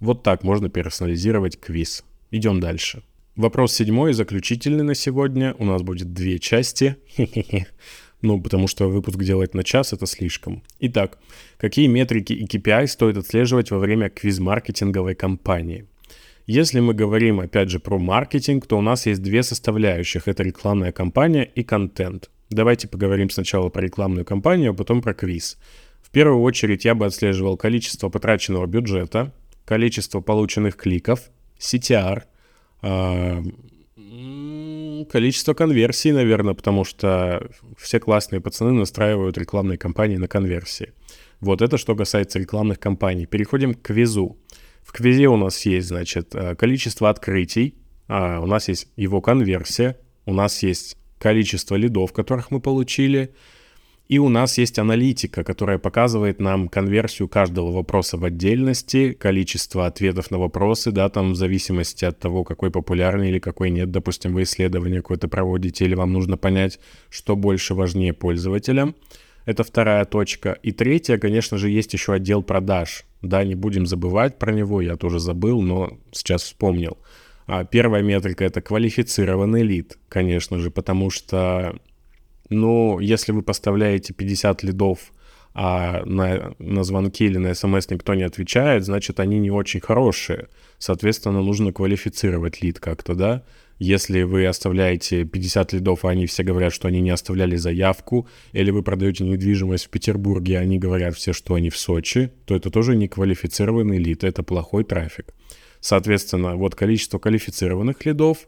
Вот 0.00 0.24
так 0.24 0.42
можно 0.42 0.68
персонализировать 0.68 1.60
квиз. 1.60 2.04
Идем 2.32 2.58
дальше. 2.58 3.02
Вопрос 3.36 3.74
седьмой, 3.74 4.12
заключительный 4.12 4.82
на 4.82 4.94
сегодня. 4.94 5.54
У 5.58 5.64
нас 5.64 5.82
будет 5.82 6.12
две 6.12 6.40
части. 6.40 6.96
Ну, 8.26 8.40
потому 8.40 8.66
что 8.66 8.88
выпуск 8.88 9.18
делать 9.18 9.54
на 9.54 9.62
час 9.62 9.92
это 9.92 10.04
слишком. 10.06 10.64
Итак, 10.80 11.18
какие 11.58 11.86
метрики 11.86 12.32
и 12.32 12.44
KPI 12.44 12.88
стоит 12.88 13.16
отслеживать 13.16 13.70
во 13.70 13.78
время 13.78 14.10
квиз-маркетинговой 14.10 15.14
кампании? 15.14 15.86
Если 16.44 16.80
мы 16.80 16.92
говорим, 16.92 17.38
опять 17.38 17.70
же, 17.70 17.78
про 17.78 17.98
маркетинг, 17.98 18.66
то 18.66 18.78
у 18.78 18.80
нас 18.80 19.06
есть 19.06 19.22
две 19.22 19.44
составляющих. 19.44 20.26
Это 20.26 20.42
рекламная 20.42 20.90
кампания 20.90 21.44
и 21.44 21.62
контент. 21.62 22.30
Давайте 22.50 22.88
поговорим 22.88 23.30
сначала 23.30 23.68
про 23.68 23.82
рекламную 23.82 24.24
кампанию, 24.24 24.72
а 24.72 24.74
потом 24.74 25.02
про 25.02 25.14
квиз. 25.14 25.56
В 26.02 26.10
первую 26.10 26.42
очередь 26.42 26.84
я 26.84 26.96
бы 26.96 27.06
отслеживал 27.06 27.56
количество 27.56 28.08
потраченного 28.08 28.66
бюджета, 28.66 29.32
количество 29.64 30.20
полученных 30.20 30.74
кликов, 30.74 31.30
CTR, 31.60 32.24
количество 35.10 35.54
конверсий, 35.54 36.12
наверное, 36.12 36.54
потому 36.54 36.84
что 36.84 37.50
все 37.78 38.00
классные 38.00 38.40
пацаны 38.40 38.72
настраивают 38.72 39.38
рекламные 39.38 39.78
кампании 39.78 40.16
на 40.16 40.28
конверсии. 40.28 40.92
Вот 41.40 41.62
это 41.62 41.78
что 41.78 41.94
касается 41.94 42.38
рекламных 42.38 42.78
кампаний. 42.80 43.26
Переходим 43.26 43.74
к 43.74 43.82
квизу. 43.82 44.38
В 44.82 44.92
квизе 44.92 45.26
у 45.28 45.36
нас 45.36 45.66
есть, 45.66 45.88
значит, 45.88 46.34
э, 46.34 46.54
количество 46.54 47.10
открытий, 47.10 47.74
а 48.08 48.40
у 48.40 48.46
нас 48.46 48.68
есть 48.68 48.88
его 48.96 49.20
конверсия, 49.20 49.98
у 50.26 50.32
нас 50.32 50.62
есть 50.62 50.96
количество 51.18 51.74
лидов, 51.74 52.12
которых 52.12 52.50
мы 52.50 52.60
получили, 52.60 53.34
и 54.08 54.18
у 54.18 54.28
нас 54.28 54.56
есть 54.58 54.78
аналитика, 54.78 55.42
которая 55.42 55.78
показывает 55.78 56.40
нам 56.40 56.68
конверсию 56.68 57.28
каждого 57.28 57.72
вопроса 57.72 58.16
в 58.16 58.24
отдельности, 58.24 59.12
количество 59.12 59.86
ответов 59.86 60.30
на 60.30 60.38
вопросы, 60.38 60.92
да, 60.92 61.08
там 61.08 61.32
в 61.32 61.36
зависимости 61.36 62.04
от 62.04 62.18
того, 62.18 62.44
какой 62.44 62.70
популярный 62.70 63.30
или 63.30 63.40
какой 63.40 63.70
нет. 63.70 63.90
Допустим, 63.90 64.32
вы 64.32 64.44
исследование 64.44 65.02
какое-то 65.02 65.26
проводите, 65.26 65.84
или 65.84 65.94
вам 65.94 66.12
нужно 66.12 66.36
понять, 66.36 66.78
что 67.10 67.34
больше 67.34 67.74
важнее 67.74 68.12
пользователям. 68.12 68.94
Это 69.44 69.64
вторая 69.64 70.04
точка. 70.04 70.58
И 70.62 70.72
третья, 70.72 71.18
конечно 71.18 71.58
же, 71.58 71.68
есть 71.70 71.92
еще 71.92 72.12
отдел 72.12 72.42
продаж. 72.42 73.04
Да, 73.22 73.44
не 73.44 73.54
будем 73.56 73.86
забывать 73.86 74.38
про 74.38 74.52
него, 74.52 74.80
я 74.80 74.96
тоже 74.96 75.18
забыл, 75.18 75.62
но 75.62 75.98
сейчас 76.12 76.42
вспомнил. 76.42 76.98
А 77.46 77.64
первая 77.64 78.02
метрика— 78.02 78.44
это 78.46 78.60
квалифицированный 78.60 79.62
лид, 79.62 79.98
конечно 80.08 80.58
же, 80.58 80.70
потому 80.70 81.10
что 81.10 81.76
ну, 82.48 82.98
если 83.00 83.32
вы 83.32 83.42
поставляете 83.42 84.12
50 84.12 84.62
лидов, 84.62 85.12
а 85.58 86.04
на, 86.04 86.54
на 86.58 86.84
звонки 86.84 87.24
или 87.24 87.38
на 87.38 87.54
смс 87.54 87.88
никто 87.88 88.14
не 88.14 88.24
отвечает, 88.24 88.84
значит, 88.84 89.20
они 89.20 89.38
не 89.38 89.50
очень 89.50 89.80
хорошие. 89.80 90.48
Соответственно, 90.78 91.40
нужно 91.40 91.72
квалифицировать 91.72 92.62
лид 92.62 92.78
как-то, 92.78 93.14
да? 93.14 93.42
Если 93.78 94.22
вы 94.22 94.46
оставляете 94.46 95.24
50 95.24 95.72
лидов, 95.74 96.04
а 96.04 96.10
они 96.10 96.26
все 96.26 96.42
говорят, 96.42 96.74
что 96.74 96.88
они 96.88 97.00
не 97.00 97.10
оставляли 97.10 97.56
заявку, 97.56 98.28
или 98.52 98.70
вы 98.70 98.82
продаете 98.82 99.24
недвижимость 99.24 99.86
в 99.86 99.90
Петербурге, 99.90 100.58
а 100.58 100.60
они 100.60 100.78
говорят 100.78 101.14
все, 101.14 101.32
что 101.32 101.54
они 101.54 101.70
в 101.70 101.78
Сочи, 101.78 102.32
то 102.44 102.54
это 102.54 102.70
тоже 102.70 102.94
не 102.94 103.08
квалифицированный 103.08 103.98
лид, 103.98 104.24
это 104.24 104.42
плохой 104.42 104.84
трафик. 104.84 105.34
Соответственно, 105.80 106.56
вот 106.56 106.74
количество 106.74 107.18
квалифицированных 107.18 108.04
лидов, 108.04 108.46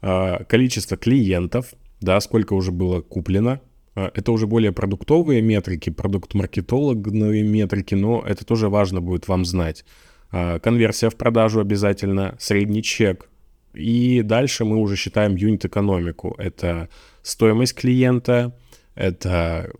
а, 0.00 0.42
количество 0.44 0.96
клиентов— 0.96 1.66
да, 2.00 2.20
сколько 2.20 2.54
уже 2.54 2.72
было 2.72 3.00
куплено. 3.00 3.60
А, 3.94 4.10
это 4.14 4.32
уже 4.32 4.46
более 4.46 4.72
продуктовые 4.72 5.42
метрики, 5.42 5.90
продукт-маркетологные 5.90 7.42
метрики, 7.42 7.94
но 7.94 8.22
это 8.26 8.44
тоже 8.44 8.68
важно 8.68 9.00
будет 9.00 9.28
вам 9.28 9.44
знать. 9.44 9.84
А, 10.30 10.58
конверсия 10.60 11.10
в 11.10 11.16
продажу 11.16 11.60
обязательно, 11.60 12.36
средний 12.38 12.82
чек. 12.82 13.28
И 13.74 14.22
дальше 14.22 14.64
мы 14.64 14.76
уже 14.76 14.96
считаем 14.96 15.36
юнит-экономику. 15.36 16.34
Это 16.38 16.88
стоимость 17.22 17.74
клиента, 17.74 18.56
это 18.94 19.70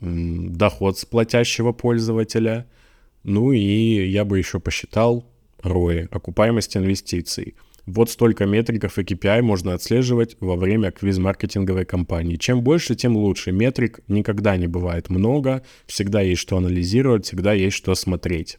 доход 0.00 0.98
с 0.98 1.04
платящего 1.04 1.72
пользователя. 1.72 2.66
Ну 3.24 3.52
и 3.52 4.06
я 4.08 4.24
бы 4.24 4.38
еще 4.38 4.58
посчитал 4.60 5.26
ROI, 5.62 6.08
окупаемость 6.10 6.76
инвестиций. 6.76 7.54
Вот 7.86 8.10
столько 8.10 8.46
метриков 8.46 8.96
и 8.98 9.02
KPI 9.02 9.42
можно 9.42 9.74
отслеживать 9.74 10.36
во 10.40 10.54
время 10.56 10.92
квиз-маркетинговой 10.92 11.84
кампании. 11.84 12.36
Чем 12.36 12.62
больше, 12.62 12.94
тем 12.94 13.16
лучше. 13.16 13.50
Метрик 13.50 14.00
никогда 14.06 14.56
не 14.56 14.68
бывает 14.68 15.10
много, 15.10 15.62
всегда 15.86 16.20
есть 16.20 16.40
что 16.40 16.56
анализировать, 16.56 17.26
всегда 17.26 17.52
есть 17.52 17.76
что 17.76 17.94
смотреть. 17.96 18.58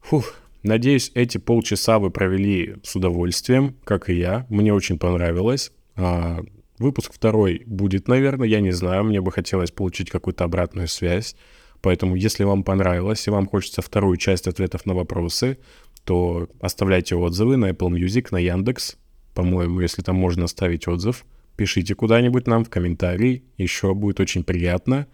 Фух, 0.00 0.36
надеюсь, 0.62 1.10
эти 1.14 1.36
полчаса 1.36 1.98
вы 1.98 2.10
провели 2.10 2.76
с 2.82 2.96
удовольствием, 2.96 3.76
как 3.84 4.08
и 4.08 4.14
я. 4.14 4.46
Мне 4.48 4.72
очень 4.72 4.98
понравилось. 4.98 5.70
А, 5.94 6.40
выпуск 6.78 7.12
второй 7.12 7.62
будет, 7.66 8.08
наверное, 8.08 8.48
я 8.48 8.60
не 8.60 8.72
знаю, 8.72 9.04
мне 9.04 9.20
бы 9.20 9.32
хотелось 9.32 9.70
получить 9.70 10.10
какую-то 10.10 10.44
обратную 10.44 10.88
связь. 10.88 11.36
Поэтому, 11.84 12.16
если 12.16 12.44
вам 12.44 12.64
понравилось 12.64 13.26
и 13.26 13.30
вам 13.30 13.46
хочется 13.46 13.82
вторую 13.82 14.16
часть 14.16 14.46
ответов 14.46 14.86
на 14.86 14.94
вопросы, 14.94 15.58
то 16.04 16.48
оставляйте 16.60 17.16
отзывы 17.16 17.56
на 17.56 17.70
Apple 17.70 17.90
Music, 17.90 18.28
на 18.30 18.38
Яндекс. 18.38 18.96
По-моему, 19.34 19.80
если 19.80 20.02
там 20.02 20.16
можно 20.16 20.44
оставить 20.44 20.86
отзыв, 20.86 21.24
пишите 21.56 21.94
куда-нибудь 21.94 22.46
нам 22.46 22.64
в 22.64 22.70
комментарии, 22.70 23.44
еще 23.56 23.94
будет 23.94 24.20
очень 24.20 24.44
приятно. 24.44 25.06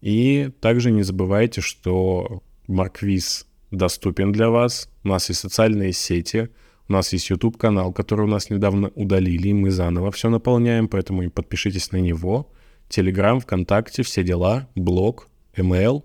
И 0.00 0.50
также 0.60 0.90
не 0.90 1.02
забывайте, 1.02 1.60
что 1.60 2.42
Марквиз 2.66 3.46
доступен 3.70 4.32
для 4.32 4.50
вас. 4.50 4.88
У 5.04 5.08
нас 5.08 5.28
есть 5.28 5.40
социальные 5.40 5.92
сети, 5.92 6.48
у 6.88 6.92
нас 6.92 7.12
есть 7.12 7.30
YouTube-канал, 7.30 7.92
который 7.92 8.22
у 8.22 8.28
нас 8.28 8.50
недавно 8.50 8.90
удалили, 8.94 9.48
и 9.48 9.52
мы 9.52 9.70
заново 9.70 10.10
все 10.10 10.28
наполняем, 10.28 10.88
поэтому 10.88 11.30
подпишитесь 11.30 11.92
на 11.92 11.98
него. 11.98 12.50
Телеграм, 12.88 13.40
ВКонтакте, 13.40 14.02
все 14.02 14.24
дела, 14.24 14.68
блог, 14.74 15.28
email. 15.56 16.04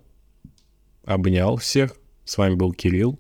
Обнял 1.03 1.57
всех. 1.57 1.95
С 2.23 2.37
вами 2.37 2.55
был 2.55 2.73
Кирилл 2.73 3.19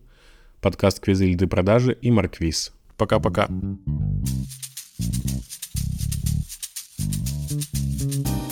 подкаст 0.61 0.99
«Квизы 0.99 1.27
льды 1.27 1.47
продажи» 1.47 1.97
и 2.01 2.11
Марквиз. 2.11 2.73
Пока-пока. 2.97 3.47
Thank 7.49 8.27
you. 8.27 8.46